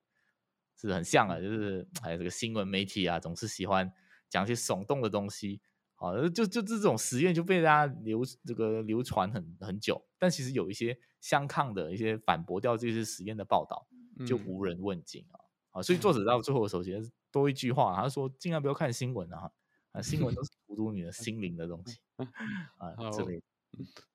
[0.76, 3.92] 是很像啊，就是还有这个新闻媒体啊，总是喜欢
[4.28, 5.60] 讲一些耸动的东西。
[6.00, 13.84] 好，就就这种实验就被大家流这个流传很很久，但其实有一些相抗的一些反驳掉这些实验的报道，
[14.24, 15.42] 就无人问津啊。
[15.70, 19.50] 好，所以作 者到最后的时候，其实多一句话，他说尽量不要看新闻啊，
[19.90, 21.98] 啊，新闻都是荼毒你的 心灵的东西
[22.78, 22.94] 啊。
[23.10, 23.42] 这里，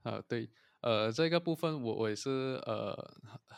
[0.04, 2.96] 啊，对，呃，这个部分我我也是呃，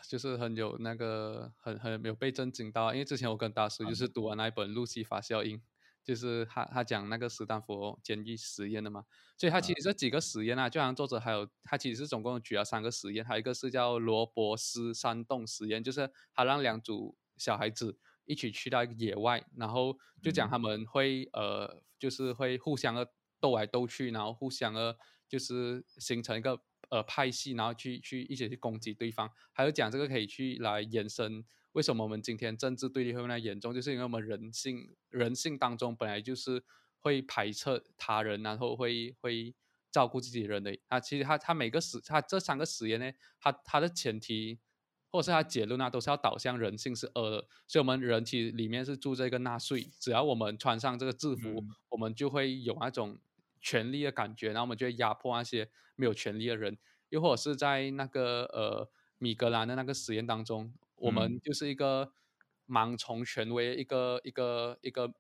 [0.10, 5.58] 就是很有那个很很没有被震惊到，因为之前我跟大师就是读完那一本《路西法效应》。
[6.06, 9.04] 就是他他讲那个斯坦福监狱实验的嘛，
[9.36, 24.96] 所以他其实这几个实验啊，就好像作者还有他其实是总共举了三个实验，还有一个是叫罗伯斯山洞实验，就是他让两组小孩子一起去到一个野外，然后就讲他们会呃就是会互相的斗来斗去，然后互相的
[25.28, 31.44] 就是形成一个呃派系，然后去去一起去攻击对方，还有讲这个可以去来延伸。
[31.76, 33.74] 为什么我们今天政治对立会那么严重？
[33.74, 36.64] 就是因为我们人性人性当中本来就是
[37.00, 39.54] 会排斥他人，然后会会
[39.92, 40.78] 照顾自己人的。
[40.88, 43.12] 他其实他他每个实他这三个实验呢，
[43.42, 44.58] 他他的前提
[45.12, 47.48] 或是他结论啊，都是要导向人性是恶的。
[47.68, 53.18] 所以，我们人其实里面是住这个纳粹，只要我们穿上这个制服，我们就会有那种
[53.60, 56.78] 权力的感觉，然后我们就会压迫那些没有权利的人。
[57.10, 62.14] 又或者是在那个呃米格兰的那个实验当中，我们就是一个
[62.68, 65.14] 盲从权威，一个一个一个。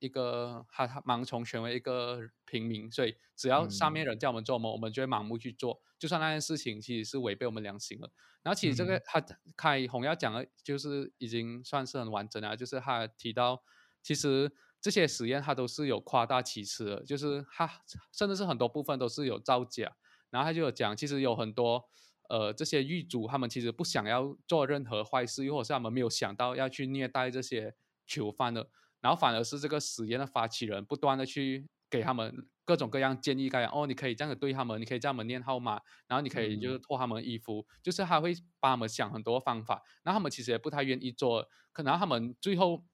[0.00, 8.08] 一个他他盲从权威一个平民，所以只要上面人叫我们做，我们我们就会盲目去做，就算那件事情其实是违背我们良心了。
[8.44, 9.20] 然后其实这个他
[9.56, 13.60] 开红要讲的，就是已经算是很完整了，就是他提到
[14.00, 17.68] 其实这些实验他都是有夸大其词的，就是他
[18.12, 19.96] 甚至是很多部分都是有造假。
[20.30, 21.88] 然后他就有讲，其实有很多
[22.28, 27.74] 呃这些狱卒他们其实不想要做任何坏事，又或是他们没有想到要去虐待这些
[28.06, 28.70] 囚犯的。
[29.00, 39.82] 然后反而是这个实验的发起人不断的去给他们各种各样建议，该哦，你可以这样子对他们，你可以这样子念号码，然后你可以就是脱他们衣服，就是他会帮他们想很多方法。
[40.02, 42.84] 然后他们其实也不太愿意做，可能他们最后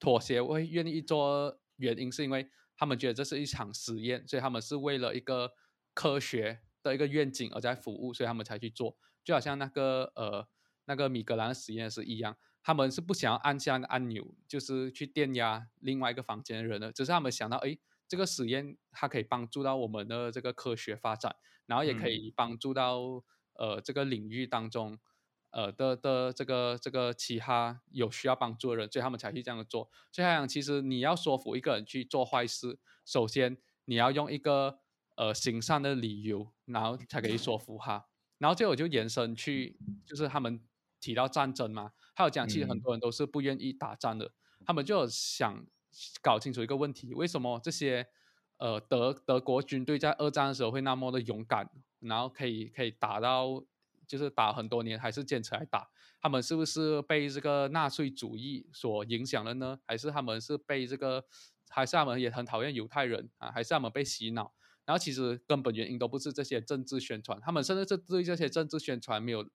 [0.00, 5.52] 妥协会愿意做，原因是因为他们觉得这是一场实验，所以他们是为了一个
[5.94, 8.96] 科学的一个愿景而在服务，所以他们才去做。
[9.24, 10.48] 就好像那个呃
[10.86, 12.36] 那个米格兰实验室一样。
[12.64, 21.34] 他们是不想要按下个按钮，就是去电压另外一个房间的人的，只是他们想到，哎，这个实验它可以帮助到我们的这个科学发展，
[21.66, 24.96] 然后也可以帮助到呃这个领域当中
[25.50, 29.90] 呃的的这个这个其他有需要帮助的人，所以他们才去这样做。
[30.12, 34.78] 所以他讲，其实你要说服一个人去做坏事，首先你要用一个
[35.16, 38.04] 呃行善的理由，然后才可以说服他。
[38.38, 40.60] 然后最后就延伸去，就是他们
[41.00, 41.92] 提到战争嘛。
[42.14, 44.32] 还有讲，其实很多人都是不愿意打仗的，
[44.66, 45.64] 他们就想
[46.20, 48.06] 搞清楚一个问题：为什么这些
[48.58, 51.70] 呃德德国军队在二战的时候会那么的勇敢，
[52.00, 53.62] 然后可以可以打到
[54.06, 55.88] 就是打很多年还是坚持来打？
[56.20, 59.78] 他们是不是被这个纳粹主义所影响了呢？
[59.86, 61.24] 还是他们是被这个，
[61.68, 63.50] 还是他们也很讨厌犹太人啊？
[63.50, 64.52] 还是他们被洗脑？
[64.84, 69.48] 然后其实根本原因都不是这些政治宣传，他们甚至是对这些政治宣传没有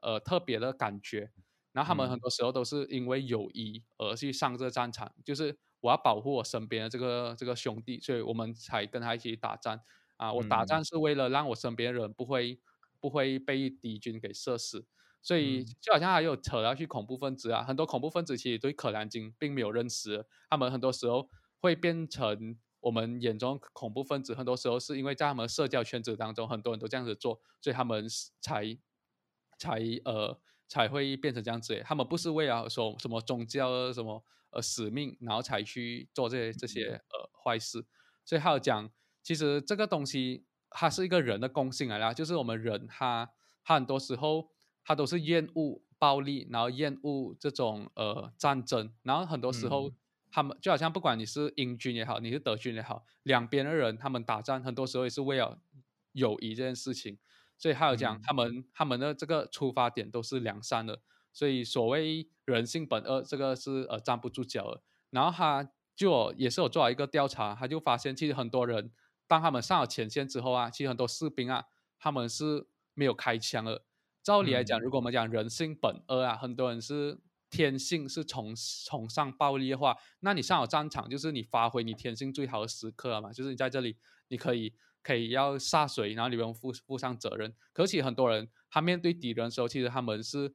[0.00, 1.32] 呃特别的感觉。
[1.72, 9.78] 然后他们很多时候都是因为友谊而去上这战场，就是我要保护我身边的这个这个兄弟，所以我们才跟他一起打仗
[10.16, 10.32] 啊。
[10.32, 12.58] 我打仗是为了让我身边人不会
[12.98, 14.86] 不会被敌军给射死，
[15.20, 22.56] 所以就好像还有扯到去恐怖分子啊，很多恐怖分子其实对可兰经并没有认识，他们很多时候会变成
[22.86, 28.06] 我们眼中恐怖分子，很多时候是因为在他们社交圈子当中很多人都这样子做，所以他们
[28.40, 28.78] 才
[29.58, 30.38] 才呃。
[30.68, 34.20] 才会变成这样子，他们不是为了说什么宗教什么
[34.50, 37.86] 呃使命，然后才去做这些这些呃坏事。
[38.24, 38.90] 所以还有讲，
[39.22, 43.30] 其实这个东西它是一个人的共性来啦，就是我们人他
[43.62, 44.50] 他很多时候
[44.82, 49.92] 他都是厌恶暴力，然后厌恶这种呃战争，然后很多时候
[50.30, 55.58] 他们就好像不管你是英军也好，你是德军也好，两边的人他们打仗很多时候也是为了
[56.12, 57.18] 友谊这件事情。
[57.58, 61.00] 所以还有讲，他们他们的这个出发点都是良善的，
[61.32, 64.82] 所以所谓人性本恶，这个是呃站不住脚的。
[65.08, 68.92] 然后他就也是有做了一个调查，他就发现其实很多人
[69.26, 71.64] 当他们上了前线之后啊，其实很多士兵啊，
[71.98, 73.84] 他们是没有开枪的。
[74.22, 77.18] 照理来讲，如果我们讲人性本恶啊，很多人是
[77.50, 78.54] 天性是崇
[78.84, 83.96] 崇尚暴力的话，那你上好战场就是你发挥你天性最好的时刻了嘛，就是你在这里
[84.28, 84.74] 你可以。
[85.02, 87.54] 可以要下水，然后你不用负负上责任。
[87.72, 90.52] 可是很多人他面对敌人的时候，其实他们是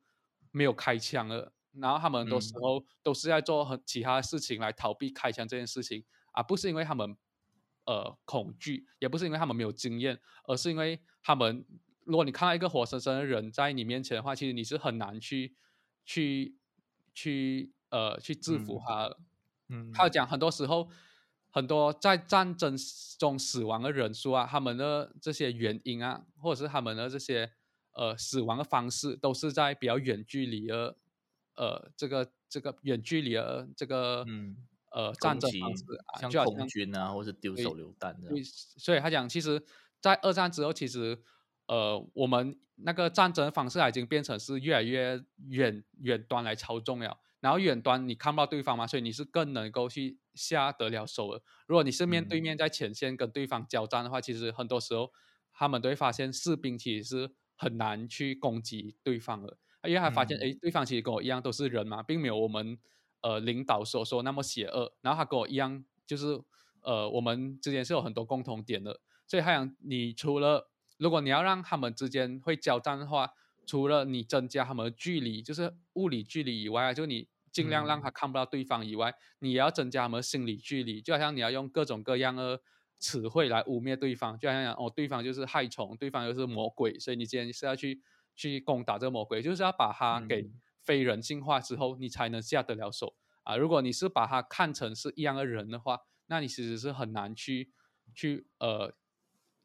[0.51, 7.15] 没有开枪的，然后他们很多时候都是在做很其他的事情来逃避开枪这件事情，而不是因为他们
[7.86, 11.65] 呃恐惧，也不是因为他们没有经验，而是因为他们
[12.04, 15.56] 如果你看到一个活生生的人在你面前的话，其实你是很难去
[16.04, 16.58] 去
[17.13, 19.15] 去呃去制服他。
[19.69, 20.89] 嗯，他讲很多时候。
[21.54, 22.78] 很多在战争
[23.19, 27.52] 中死亡的人数啊，他们的这些原因啊，或者是他们的这些
[27.91, 30.95] 呃死亡的方式，都是在比较远距离的
[31.58, 34.56] 呃这个这个远距离的这个嗯
[34.91, 38.32] 呃战争方式啊，像空军啊，或者丢手榴弹的。
[38.78, 39.62] 所以他讲，其实，
[40.00, 41.21] 在二战之后，其实
[41.71, 47.17] 呃我们那个战争方式已经变成是越来越远远端来操纵了。
[47.39, 51.41] 然后远端你看不到对方嘛，所以你是更能够去下得了手的。
[51.65, 55.12] 如果你是面对面在前线跟对方交战的话，其实很多时候
[55.52, 62.77] 他们都会发现士兵其实是很难去攻击对方的，因为他发现哎，对方其实跟我一样都是人嘛，并没有我们
[63.21, 64.93] 呃领导所说那么邪恶。
[65.02, 66.39] 然后他跟我一样，就是
[66.83, 69.00] 呃我们之间是有很多共同点的。
[69.25, 70.69] 所以他想，你除了
[71.02, 73.33] 如果你要让他们之间会交战的话，
[73.65, 81.02] 除了你增加他们的距离，就是物理距离以外，就你尽量让他看不到对方以外，你也要增加他们心理距离。
[81.02, 82.62] 就好像你要用各种各样的
[82.99, 87.99] 词汇来污蔑对方，就好像哦，对方就是害虫，对方又是魔鬼，所以你今天是要去
[88.35, 90.52] 去攻打这个魔鬼，就是要把它给
[90.83, 93.58] 非人性化之后，你才能下得了手啊。
[93.58, 95.97] 如果你是把它看成是一样的人的话，
[96.27, 97.71] 那你其实是很难去
[98.13, 98.93] 去呃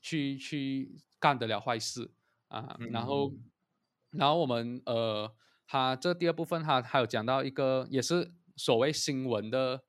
[0.00, 2.12] 去去干得了坏事
[2.48, 2.76] 啊。
[2.90, 3.32] 然后
[4.10, 5.32] 然后我们呃，
[5.66, 9.82] 他这第二部分他还有讲到一个也是所谓新闻的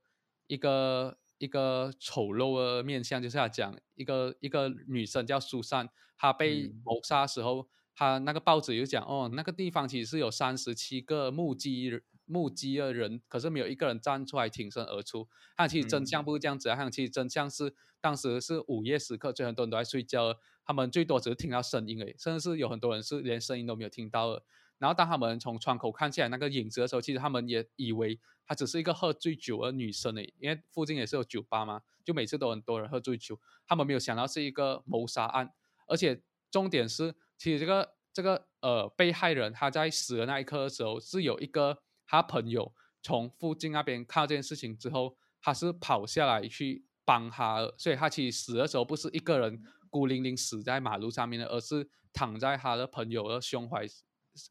[0.48, 12.02] 一个一个丑陋的面相，就是他讲一个一个女生叫苏珊，她被谋杀时候，她那个报纸有讲哦，那个地方其实是有三十七个目击。
[12.30, 15.30] 目击的人，可是没有一个人站出来挺身而出。
[15.56, 20.36] 他其实真相不是这样子啊，他其实真相是当时是午夜时刻，就很多人都在睡觉，
[20.68, 24.44] 他们最多只是听到声音而已，甚至是有很多人是连声音都没有听到的。
[24.78, 35.52] 然后当他们从窗口看起来那个影子的时候，其实他们也以为她只是一个喝醉酒的女生诶，因为附近也是有酒吧嘛，就每次都很多人喝醉酒，他们没有想到是一个谋杀案，
[35.88, 41.80] 而且重点是，其实这个这个呃被害人他在死的那一刻的时候是有一个。
[42.10, 53.86] 他朋友从附近那边看到这件事情之后，他是跑下来去帮他，所以他其实死的时候不是一个人孤零零死在马路上面的，而是躺在他的朋友的胸怀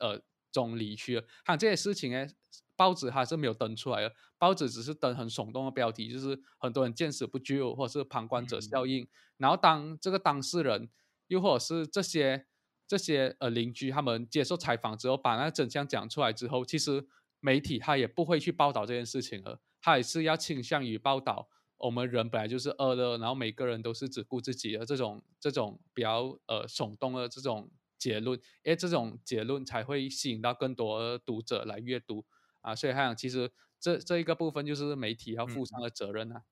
[0.00, 0.20] 呃
[0.52, 1.24] 中离去了。
[1.44, 2.26] 看这些事情呢，
[2.74, 9.08] 报纸还是没有登出来的，报纸只是登很耸动的标题，就是很多人见死不救，或者是旁观者效应。
[9.36, 10.90] 然后当这个当事人
[11.26, 12.46] 又或者是这些
[12.86, 17.06] 这些呃邻居他们接受采访之后，把那真相讲出来之后，其实。
[17.38, 21.48] 媒体他也不会去报道这件事情了，他也是要倾向于报道
[21.78, 32.24] 我们人本来就是恶的，然后每个人都是只顾自己的这种这种比较呃耸动的这种结论，因为这种结论才会吸引到更多读者来阅读。
[32.62, 36.42] 啊，所以他想其实这这一个部分就是媒体要负上的责任啊。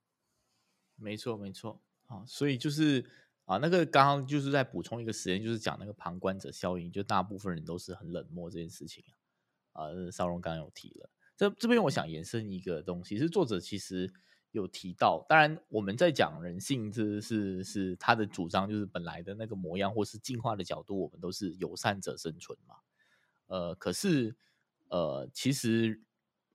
[0.95, 3.05] 没错没错，啊，所以就是
[3.47, 9.03] 啊那个刚刚就是在补充一个实验，就是讲那个旁观者效应，就大部分人都是很冷漠这件事情
[9.73, 9.87] 啊。
[9.87, 14.13] 啊，邵荣刚刚有提了，这这边我想延伸一个东西，是作者其实
[14.55, 22.77] 有提到，当然我们在讲人性，这是是他的主张，就是本来的那个模样，或是进化的角度，我们都是友善者生存嘛。
[23.47, 24.37] 呃，可是
[24.91, 26.01] 呃，其实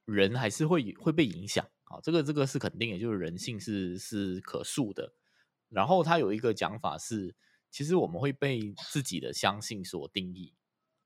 [0.05, 5.13] 人还是会会被影响啊，这个这个是肯定的，就是人性是是可塑的。
[5.67, 7.35] 然后他有一个讲法是，
[7.69, 10.53] 其实我们会被自己的相信所定义。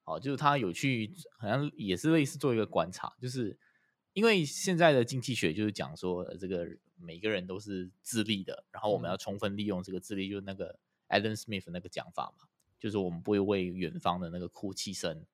[0.03, 3.57] 好，就是他有去，好像也是类似做一个观察，就是
[4.14, 12.47] 因为现在的经济学就是讲说，这个每个人都是自立的，然后我们要充分利用这个自立，就是那个 Adam Smith 那个讲法嘛，
[12.80, 15.26] 就是我们不会为远方的那个哭泣声，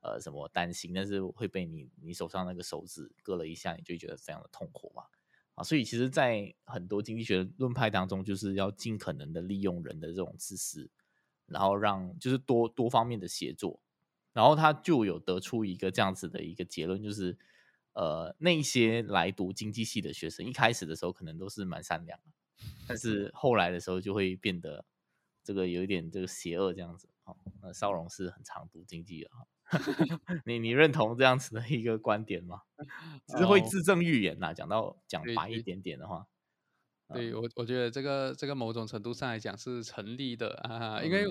[0.00, 5.04] 呃，什么担心，但是会被你你手上那个手指割了一下，你就觉得非常的痛苦嘛，
[5.54, 10.90] 啊，所以其实，在很多经济学论派当中，就是要尽可能的利用人的这种自私，
[11.46, 13.80] 然后让就是多多方面的协作。
[14.32, 17.38] 然后他就有得出一个这样子的一个结论，就是，
[17.96, 22.34] 呃，那些来读经济系的学生，一开始的时候可能都是蛮善良的，
[22.86, 24.84] 但是后来的时候就会变得
[25.42, 27.08] 这个有一点这个邪恶这样子。
[27.24, 29.46] 哦，那邵荣是很常读经济的哈，
[30.44, 32.60] 你你认同这样子的一个观点吗？
[33.26, 34.52] 只是会自证预言呐。
[34.54, 36.28] 讲到讲白一点点的话，
[37.14, 41.26] 对我我觉得这个这个某种程度上来讲是成立的啊，因为。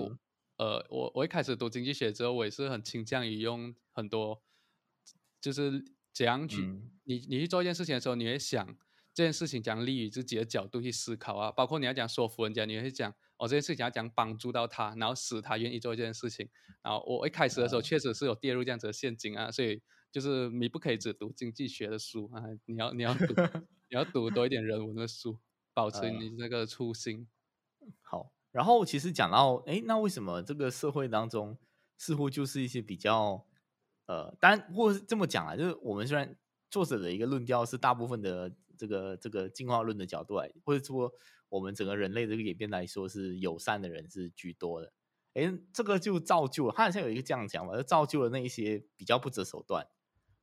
[0.57, 4.41] 呃，我我一开始读经济学之后，我也是很倾向于用很多，
[5.41, 5.83] 就是
[6.15, 6.61] 怎样去
[7.03, 8.65] 你你去做一件事情的时候，你会想
[9.13, 16.49] 这件事情讲利于自己的角度去思考啊，包括你要讲说服人家，你会讲哦这件事情要讲帮助到他，然后使他愿意做这件事情。
[16.81, 23.25] 然后我一开始的时候确实是有跌入这样子的陷阱啊，所以就是你不可以只读经济学的书啊，你要你要读
[23.91, 25.37] 你要读多一点人文的书，
[25.73, 27.27] 保持你那个初心。
[28.01, 28.31] 好。
[28.51, 31.57] 然后其实讲到，哎，那为什么这个社会当中
[31.97, 33.45] 似乎就是一些比较，
[34.07, 36.37] 呃，当然或是这么讲啊，就是我们虽然
[36.69, 41.11] 作者的一个论调是大部分的这个这个进化论的角度来，或者说
[41.49, 44.93] 我们整个人类这个演变来说是友善的人是居多的，
[45.33, 49.87] 哎，这个就造就了他好像有一个这样讲嘛，就造就了那一些比较不择手段，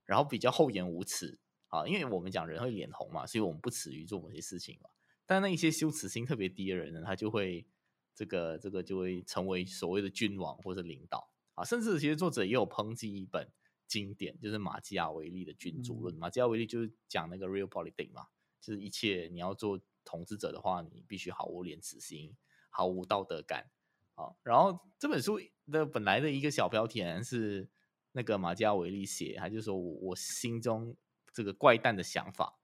[0.04, 1.38] 然后比较厚颜无耻
[1.68, 4.90] 啊，因为我们讲人会脸红嘛，所以我们不耻于做某些事情嘛，
[5.26, 7.66] 但那一些羞耻心特别低的人呢，他就会。
[8.14, 13.48] 这个这个就会成为所谓的君王或者领导啊，甚至其实作者也有抨击一本
[13.86, 16.14] 经典，就是马基雅维利的君主论。
[16.14, 18.28] 马基雅维利就是讲那个 real politics 嘛，
[18.60, 22.34] 就是一切你要做统治者的话，你必须毫无廉耻心，
[22.70, 23.70] 毫无道德感
[24.14, 24.34] 啊。
[24.42, 25.38] 然后这本书
[25.70, 27.68] 的本来的一个小标题是
[28.12, 30.96] 那个马基雅维利写，他就说我我心中
[31.32, 32.58] 这个怪诞的想法，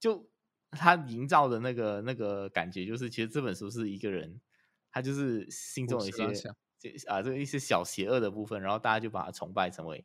[0.00, 0.28] 就
[0.70, 4.40] 他营造的那个那个感觉，就是其实这本书是一个人，
[4.90, 6.54] 他就是心中有一些
[7.06, 10.04] 啊这个一些小邪恶的部分，然后大家就把它崇拜成为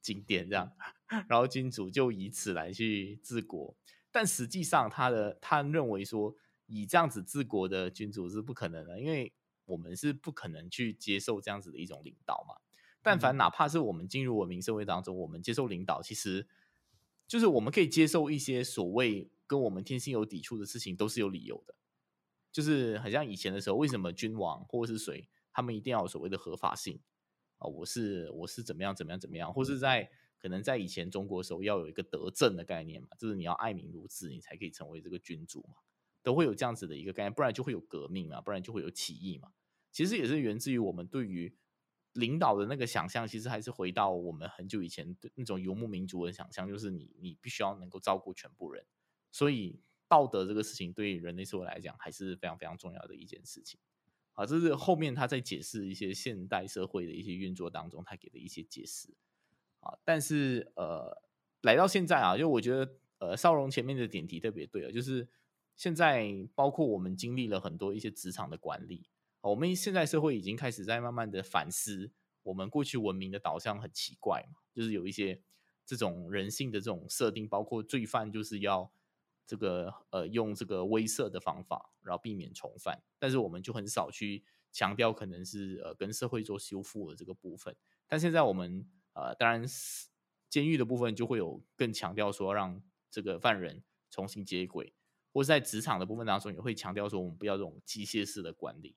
[0.00, 0.72] 经典这样，
[1.28, 3.76] 然后君主就以此来去治国。
[4.10, 9.32] 但实际上，他的他认为说，以这样子治国的君主是不可能的，因为
[9.64, 12.56] 我们是不可能去接受这样子的一种领导嘛。
[13.02, 16.46] 但凡哪怕是我们进入文明社会当中，我们接受领导，其实
[17.26, 21.74] 就是我们可以接受一些所谓跟我们天性有抵触的事情，都是有理由的。
[22.52, 27.00] 就是很像以前的时候，为什么君王或者是谁，他们一定要有所谓的合法性
[27.56, 27.66] 啊？
[27.66, 30.10] 我是我是怎么样怎么样怎么样，或是在。
[30.36, 35.76] 可能在以前中国时候要有一个德政的概念嘛，就是你要爱民如子，你才可以成为这个君主嘛，
[36.22, 39.54] 都会有这样子的一个概念，不然就会有革命嘛，不然就会有起义嘛。
[39.90, 41.56] 其实也是源自于我们对于
[42.12, 48.84] 领导的那个想象，其实还是回到我们很久以前的那种游牧民族的想象，就是你你必须要能够照顾全部人，
[49.32, 53.80] 所以道德这个事情对于人类社会来讲还是非常非常重要的一件事情。
[54.34, 59.14] 啊，这是后面他在解释一些现代社会的一些运作当中，他给的一些解释。
[59.80, 61.22] 啊，但是呃，
[61.62, 65.28] 来到现在啊，就我觉得呃，少荣前面的点题特别对啊，就是
[65.76, 69.08] 现在包括我们经历了很多一些职场的管理，
[69.42, 72.10] 我们现在社会已经开始在慢慢的反思，
[72.44, 75.40] 我们过去文明的导向很奇怪嘛，就是有一些
[75.84, 78.90] 这种人性的这种设定，包括罪犯就是要
[79.46, 87.76] 这个呃用这个威慑的方法，然后避免重犯，但是我们就很少去强调可能是呃跟社会做修复的这个部分，
[88.06, 88.88] 但现在我们。
[89.16, 89.64] 呃，当然，
[90.50, 94.92] 监狱的部分就会有更强调说，让这个犯人重新接轨，
[95.32, 98.96] 或者在职场的部分当中也会强调说，我们不要这种机械式的管理，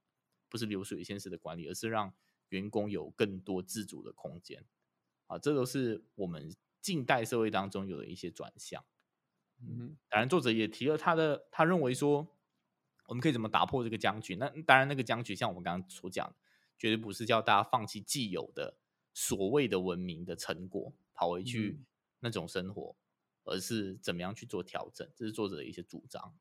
[0.50, 2.12] 不是流水线式的管理，而是让
[2.50, 4.66] 员工有更多自主的空间。
[5.28, 8.84] 啊，这都是我们近代社会当中有的一些转向。
[9.62, 12.28] 嗯，当然，作者也提了他的，他认为说，
[13.08, 14.36] 我们可以怎么打破这个僵局？
[14.36, 16.36] 那当然，那个僵局像我们刚刚所讲，
[16.78, 18.78] 绝对不是叫大家放弃既有的。
[19.20, 21.82] 所谓的文明的成果跑回去
[22.20, 22.95] 那种生活，
[23.45, 25.10] 而是怎么样去做调整？
[25.16, 26.36] 这是作者的一些主张。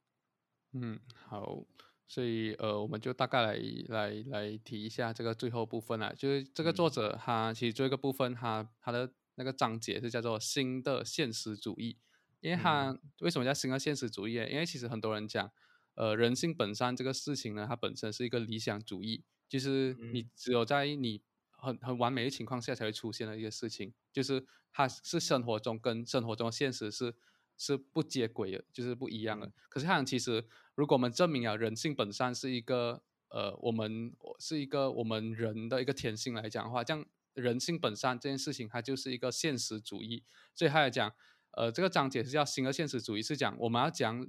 [0.72, 1.64] 嗯，好，
[2.06, 3.58] 所以呃，我们就大概来
[3.88, 11.96] 来来提一下这个最后部分啊，就是这个作者他其实做一个部分，他他的那个章节是叫做新的现实主义，
[12.40, 14.34] 因为他为什么叫新的现实主义？
[14.34, 15.50] 因为其实很多人讲，
[15.94, 21.22] 呃，人性本善这个事情呢，它本身是一个理想主义，就是你只有在你。
[21.58, 27.14] 很很完美的情况下才会出现的一个事情，就是它是生活中跟生活中现实是
[27.56, 29.50] 是不接轨的，就是不一样的。
[29.70, 40.24] 可是它其实，如果我们证明啊，人性本善是一个呃，我们是一个我们人的一个天性来讲的话，这样人性本善这件事情，它就是一个现实主义。
[40.54, 41.14] 所以他来讲，
[41.56, 44.24] 呃，这个章节是叫新的现实主义，是讲我们要讲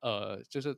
[0.00, 0.76] 呃，就是。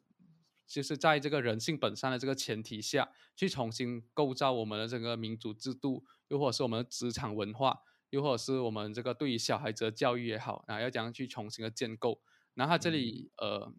[0.66, 12.18] 就是在这个人性本善的这个前提下去重新构造我们的这个民主制度，又或者是我们的职场文化，又或者是我们这个对于小孩子的教育也好，啊，要怎样去重新的建构？
[12.54, 13.70] 然后他这里呃，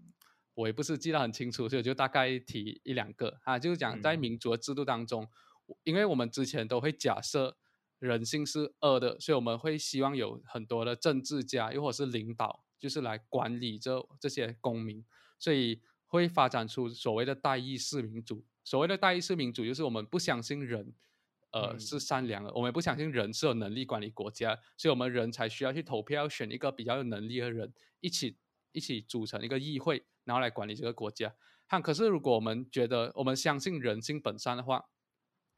[0.53, 5.27] 我也不是记得很清楚，所以就大概提一两个啊，就是讲在民主的制度当中，
[5.85, 7.57] 因为我们之前都会假设
[7.99, 15.05] 人性是恶的，所以我们会希望有很多的政治家，又或者是领导，就是来管理这这些公民，
[15.39, 15.81] 所以。
[16.07, 18.45] 会发展出所谓的代议式民主。
[18.63, 20.93] 所谓的代议式民主，就是我们不相信人，
[21.51, 28.37] 呃，是善良的，我们不相信人是有能力管理国家，所以我们人才需要去投票，选一个比较有能力的人，一起
[28.71, 31.35] 一起组成一个议会，然后来管理这个国家。
[31.67, 34.85] 但，可是如果我们觉得我们相信人性本善的话，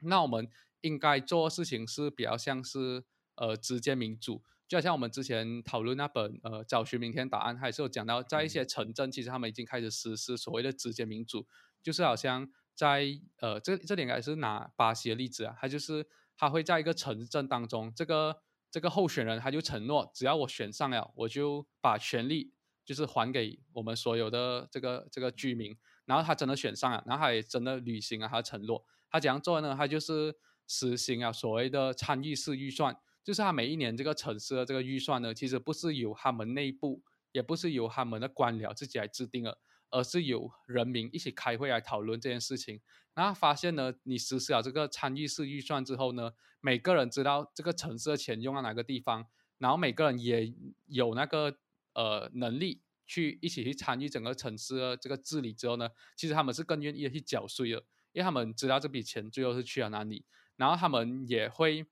[0.00, 0.48] 那我们
[0.80, 3.04] 应该做事情是比较像是
[3.36, 4.42] 呃直接民主。
[4.66, 11.46] 就好像我们之前讨论那本呃找寻明天答案，还是有讲到，在一些城镇，其实他们已经开始实施所谓的直接民主，
[11.82, 16.06] 就是好像在呃这这点应该是拿巴西的例子啊，他就是
[16.36, 22.52] 他会在一个城镇当中，这个这个候选人他就承诺，只要我选上了，我就把权力
[22.84, 25.74] 就是还给我们所有的这个这个居民，
[26.04, 29.74] 然后他真的选上了，然后他也真的履行了他的承诺，他怎样做呢？
[29.74, 30.34] 他就是
[30.68, 32.96] 实行啊所谓的参与式预算。
[33.24, 37.02] 就是他每一年这个城市的这个预算呢，其实不是由他们内部，
[37.32, 39.58] 也不是由他们的官僚自己来制定的，
[39.90, 42.80] 而是由人民一起开会来讨论这件事情。
[43.12, 49.26] 然后发现呢，你实施了这个参与式预算之后呢，每个人知道这个城市的钱用到哪个地方，
[49.58, 50.54] 然后每个人也
[50.86, 51.58] 有那个
[51.92, 57.76] 呃能力去一起去参与整个城市的这个治理之后呢，其实他们是更愿意去缴税的，
[58.12, 60.24] 因为他们知道这笔钱最后是去了哪里，
[60.58, 61.86] 然后他们也会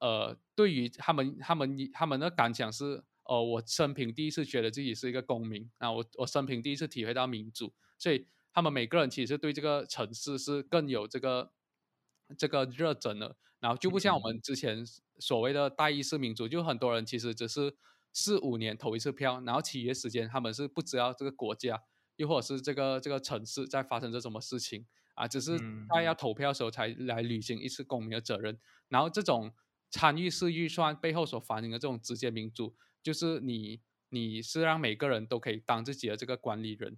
[0.00, 11.50] 呃，对于他们他们他们的感想是，呃，我生平第一次觉得自己是一个公民啊，我我生平第一次体会到民主，所以他们每个人其实对这个城市是更有这个
[12.36, 14.84] 这个热忱的，然后就不像我们之前
[15.18, 17.78] 所谓的代议式民主，就很多人其实只是。
[18.10, 21.80] 四五年投一次票，然后其余时间他们是不知道这个国家，
[22.16, 24.86] 又或者是这个这个城市在发生着什么事情
[25.18, 25.58] 啊，只是
[25.92, 28.58] 在要投票的时候才来履行一次公民的责任。
[28.88, 29.52] 然后这种
[29.90, 36.96] 参与式预算背后所反映的这种直接民主，就是你你是让每个人都可以当自己的这个管理人。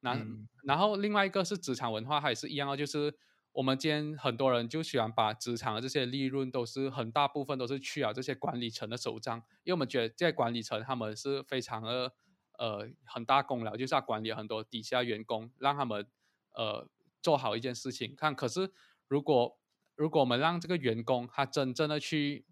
[0.00, 0.24] 那
[0.64, 3.14] 然后另外一个是职场文化，它也是一样的，就是。
[3.52, 12.12] 我们今天很多人就喜欢把职场的这些利润都是很大部分都是去了这些管理层的手上，因为我们觉得这些管理层他们是非常的
[12.56, 16.06] 呃很大功劳，就是要管理很多底下员工，让他们
[16.54, 16.86] 呃
[17.28, 18.16] 做好一件事情。
[18.16, 18.72] 看，可是
[19.06, 19.58] 如果
[19.96, 22.46] 如果我们让这个员工他真正的去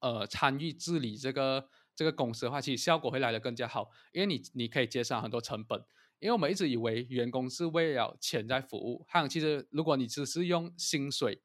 [0.00, 5.84] 呃参与治理这个这个公司的话，其实效果会来的更加好，因为你你可以节省很多成本。
[6.18, 11.40] 因为我们一直以为员工是为了钱在服务，还有其实如果你只是用薪水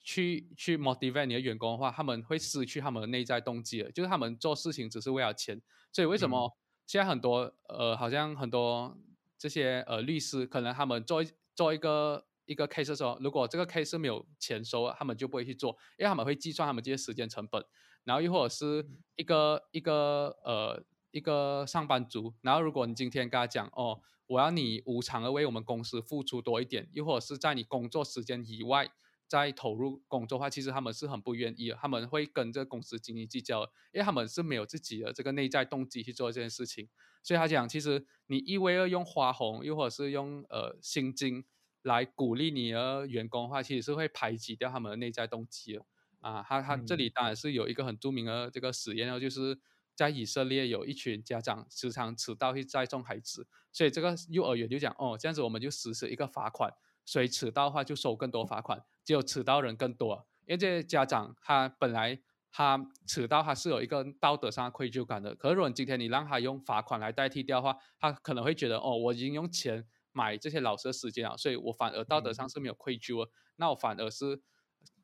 [0.00, 5.60] 去去 motivate 你的员工的话，他们会失去他们的内在动机了，就是他们做事情只是为了钱。
[5.92, 6.56] 所以为什么
[6.86, 8.98] 现在很多呃，好像很多
[9.38, 11.22] 这些呃律师，可能他们做
[11.56, 17.64] 做一个一个 case 的时候，如果这个 case 没有钱收，他们就不会去做，因为他们会计算他们这些时间成本，
[18.04, 18.86] 然后又或者是
[19.16, 24.02] 一个一个呃一个上班族，然后如果你今天跟他讲哦。
[24.28, 28.90] 我要你无偿的为我们公司付出多一点，又或者是在你工作时间以外
[29.28, 36.88] 再投入工作的话，其实他们是很不愿意的，他们会跟这个公司斤斤计较，因为他们是没有自己的这个内在动机去做这件事情。
[37.26, 41.44] 所以他讲，其实你一味二用花红，又或者是用呃薪金
[41.82, 45.84] 来鼓励你的员工的话，其实是会排挤掉他们的内在动机的。
[46.20, 49.58] 啊，他他这里当然是有一个很著名的这个实验，就是。
[49.96, 56.70] 在以色列有一群家长时常迟到去栽送孩子，所以这个幼儿园就讲哦，这样子我们就实施一个罚款，
[57.06, 60.28] 谁迟到的话就收更多罚款，只有迟到人更多。
[60.46, 62.20] 因为这些家长他本来
[62.50, 74.40] 他迟到他是有一个道德上的愧疚感的，可是如果今天你让他用罚款来代替掉的话，他可能会觉得哦，我已经用钱买这些老师的时间了，所以我反而道德上是没有愧疚了，那我反而是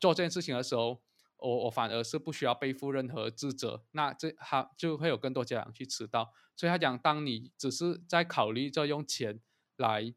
[0.00, 1.02] 做这件事情的时候。
[1.44, 9.40] 我我反而是不需要背负任何自责，那这他就会有更多家长去迟到，所以他讲，当你只是在考虑着用钱
[9.74, 10.14] 来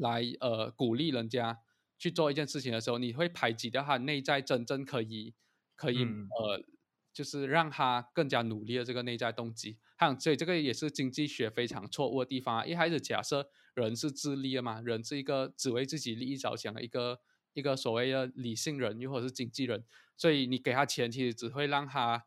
[0.00, 1.58] 来呃鼓励人家
[1.98, 5.34] 去做一件事情的时候，你会排挤掉他内在真正可以
[5.80, 6.62] 可以呃
[7.10, 9.78] 就是让他更加努力的这个内在动机。
[9.96, 12.66] 还有，所以这个也是经济学非常错误的地方。
[12.68, 17.20] 一开始假设人是自利的嘛，人是一个只为自己利益着想的一个
[17.54, 19.84] 一个所谓的理性人，又或者是经纪人。
[20.16, 22.26] 所以你给他钱，其实只会让他，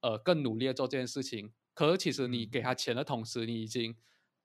[0.00, 1.52] 呃，更努力的做这件事情。
[1.72, 3.96] 可是其实你给他钱的同时，你已经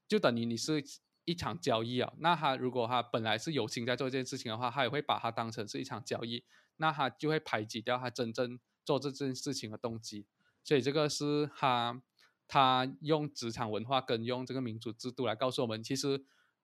[0.07, 0.83] 就等于你是
[1.25, 2.13] 一场交易啊。
[2.19, 6.43] 那他如果他本来是有心在做这件事情的话，他也会把它当成是一场交易，
[6.77, 10.25] 那他就会排挤掉他真正做这件事情的动机。
[10.63, 12.01] 所以这个是他
[12.47, 16.23] 他用职场文化跟用这个民主制度来告诉我们，其实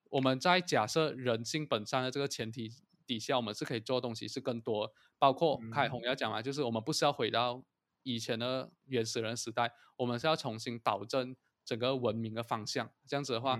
[0.10, 2.72] 我们在假设人性本善的这个前提。
[3.10, 7.66] 底下我们是可以做东西是更多，包括凯红要讲嘛，就是我们不是要回到
[8.04, 11.36] 以前的原始人时代，我们是要重新导正
[11.66, 12.88] 整个文明的方向。
[13.08, 13.60] 这样子的话，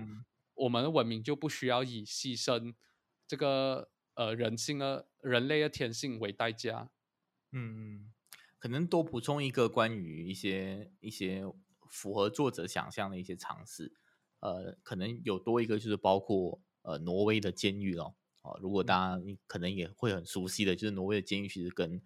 [0.54, 2.72] 我们的文明就不需要以牺牲
[3.26, 6.90] 这个呃人性的人类的天性为代价。
[7.52, 8.12] 嗯，
[8.58, 11.44] 可能多补充一个关于一些一些
[11.88, 13.92] 符合作者想象的一些尝试，
[14.40, 18.14] 呃，可能有多一个就是包括呃挪威的监狱哦。
[18.42, 22.00] 哦，如果大家可能也会很熟悉的，就是挪威的监狱其实跟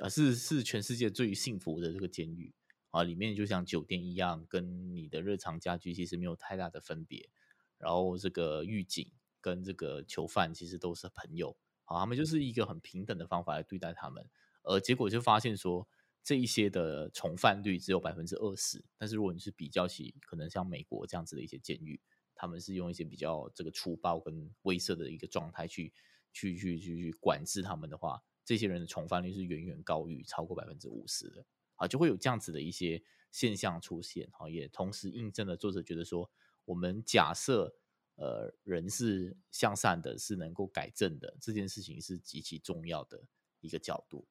[0.00, 2.52] 呃是是全世界最幸福的这个监狱
[2.90, 7.30] 啊，里面就像酒店一样，跟你的日常家居其实没有太大的分别。
[7.78, 11.56] 然后这个狱警跟这个囚犯其实都是朋友，
[11.90, 14.24] 好，他们就是一个很平等的方法来对待他们。
[14.62, 15.88] 而结果就发现说，
[16.22, 22.00] 这一些的重犯率只有百分之二十，但是如果你是比较起可能像美国这样子的一些监狱。
[22.32, 25.92] 他们是用一些比较这个粗暴跟威慑的一个状态去
[26.32, 36.30] 去去去去管制他们的话，这些人的重犯率是远远高于超过百分之五十的啊，就会有这样子的一些现象出现啊，也同时印证了作者觉得说，
[36.64, 37.74] 我们假设
[38.20, 43.20] 呃人是向善的是能够改正的这件事情是极其重要的
[43.60, 44.26] 一个角度。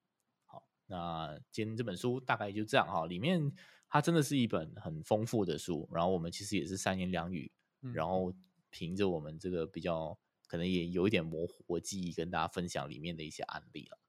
[0.45, 3.51] 好那今天这本书大概就这样哈里面
[3.89, 7.51] 它真的是一本很丰富的书然后我们其实也是三言两语
[7.93, 8.33] 然后。
[8.69, 10.17] 凭着我们这个比较
[10.47, 13.99] 可能也有一点模糊我记忆跟大家分享里面的一些案例了。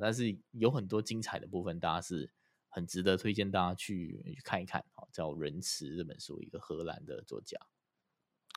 [0.00, 2.30] 但是有很多精彩的部分大家是
[2.68, 7.58] 很值得推荐大家去去看一看叫仁慈这本书一个荷兰的作家。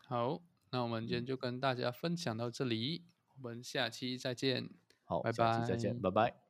[0.05, 0.39] 好
[0.72, 3.03] 那我们今天就跟大家分享到这里，
[3.36, 4.69] 我们下期再见。
[5.03, 6.41] 好，拜拜，下期再见，拜拜。